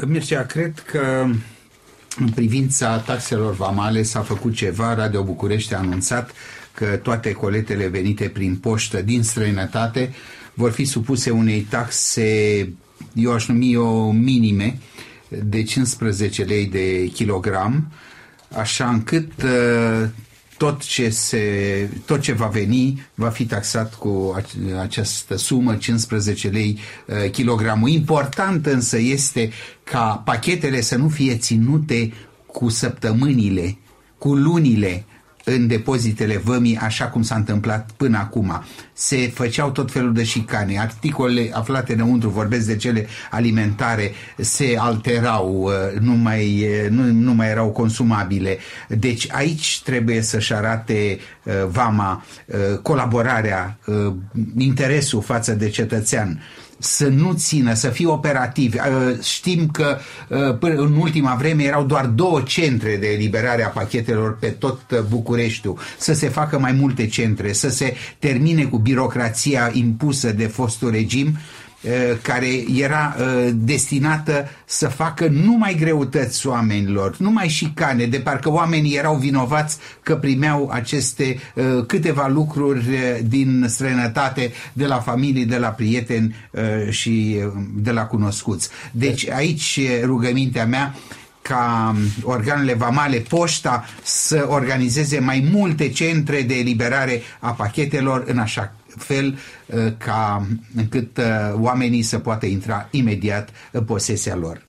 [0.06, 1.26] Mircea, cred că
[2.18, 4.94] în privința taxelor vamale s-a făcut ceva.
[4.94, 6.30] Radio București a anunțat
[6.74, 10.14] că toate coletele venite prin poștă din străinătate
[10.54, 12.72] vor fi supuse unei taxe,
[13.14, 14.78] eu aș numi o minime,
[15.28, 17.92] de 15 lei de kilogram,
[18.56, 20.08] așa încât uh,
[20.58, 21.38] tot ce, se,
[22.04, 24.42] tot ce va veni va fi taxat cu
[24.80, 27.88] această sumă, 15 lei uh, kilogramul.
[27.88, 29.50] Important însă este
[29.84, 32.12] ca pachetele să nu fie ținute
[32.46, 33.78] cu săptămânile,
[34.18, 35.04] cu lunile,
[35.54, 38.64] în depozitele vămii, așa cum s-a întâmplat până acum.
[38.92, 45.62] Se făceau tot felul de șicane, articolele aflate înăuntru, vorbesc de cele alimentare, se alterau,
[45.62, 48.58] uh, nu mai, uh, nu, nu mai erau consumabile.
[48.88, 52.24] Deci aici trebuie să-și arate uh, vama
[52.82, 53.78] colaborarea,
[54.58, 56.42] interesul față de cetățean
[56.78, 58.76] să nu țină, să fie operativi.
[58.76, 59.98] Uh, știm că
[60.28, 64.98] uh, în ultima vreme erau doar două centre de eliberare a pachetelor pe tot uh,
[65.08, 70.90] Bucureștiul, să se facă mai multe centre, să se termine cu birocrația impusă de fostul
[70.90, 71.67] regim Eh,
[72.22, 79.16] care era eh, destinată să facă numai greutăți oamenilor, numai șicane, de parcă oamenii erau
[79.16, 82.84] vinovați că primeau aceste eh, câteva lucruri
[83.24, 86.34] din străinătate, de la familii, de la prieteni
[86.90, 87.36] și
[87.74, 88.68] de la cunoscuți.
[88.92, 90.94] Deci aici rugămintea mea
[91.42, 98.72] ca organele vamale, poșta, să organizeze mai multe centre de eliberare a pachetelor în așa
[98.98, 100.46] fel uh, ca
[100.76, 101.24] încât uh,
[101.54, 104.66] oamenii să poată intra imediat în posesia lor.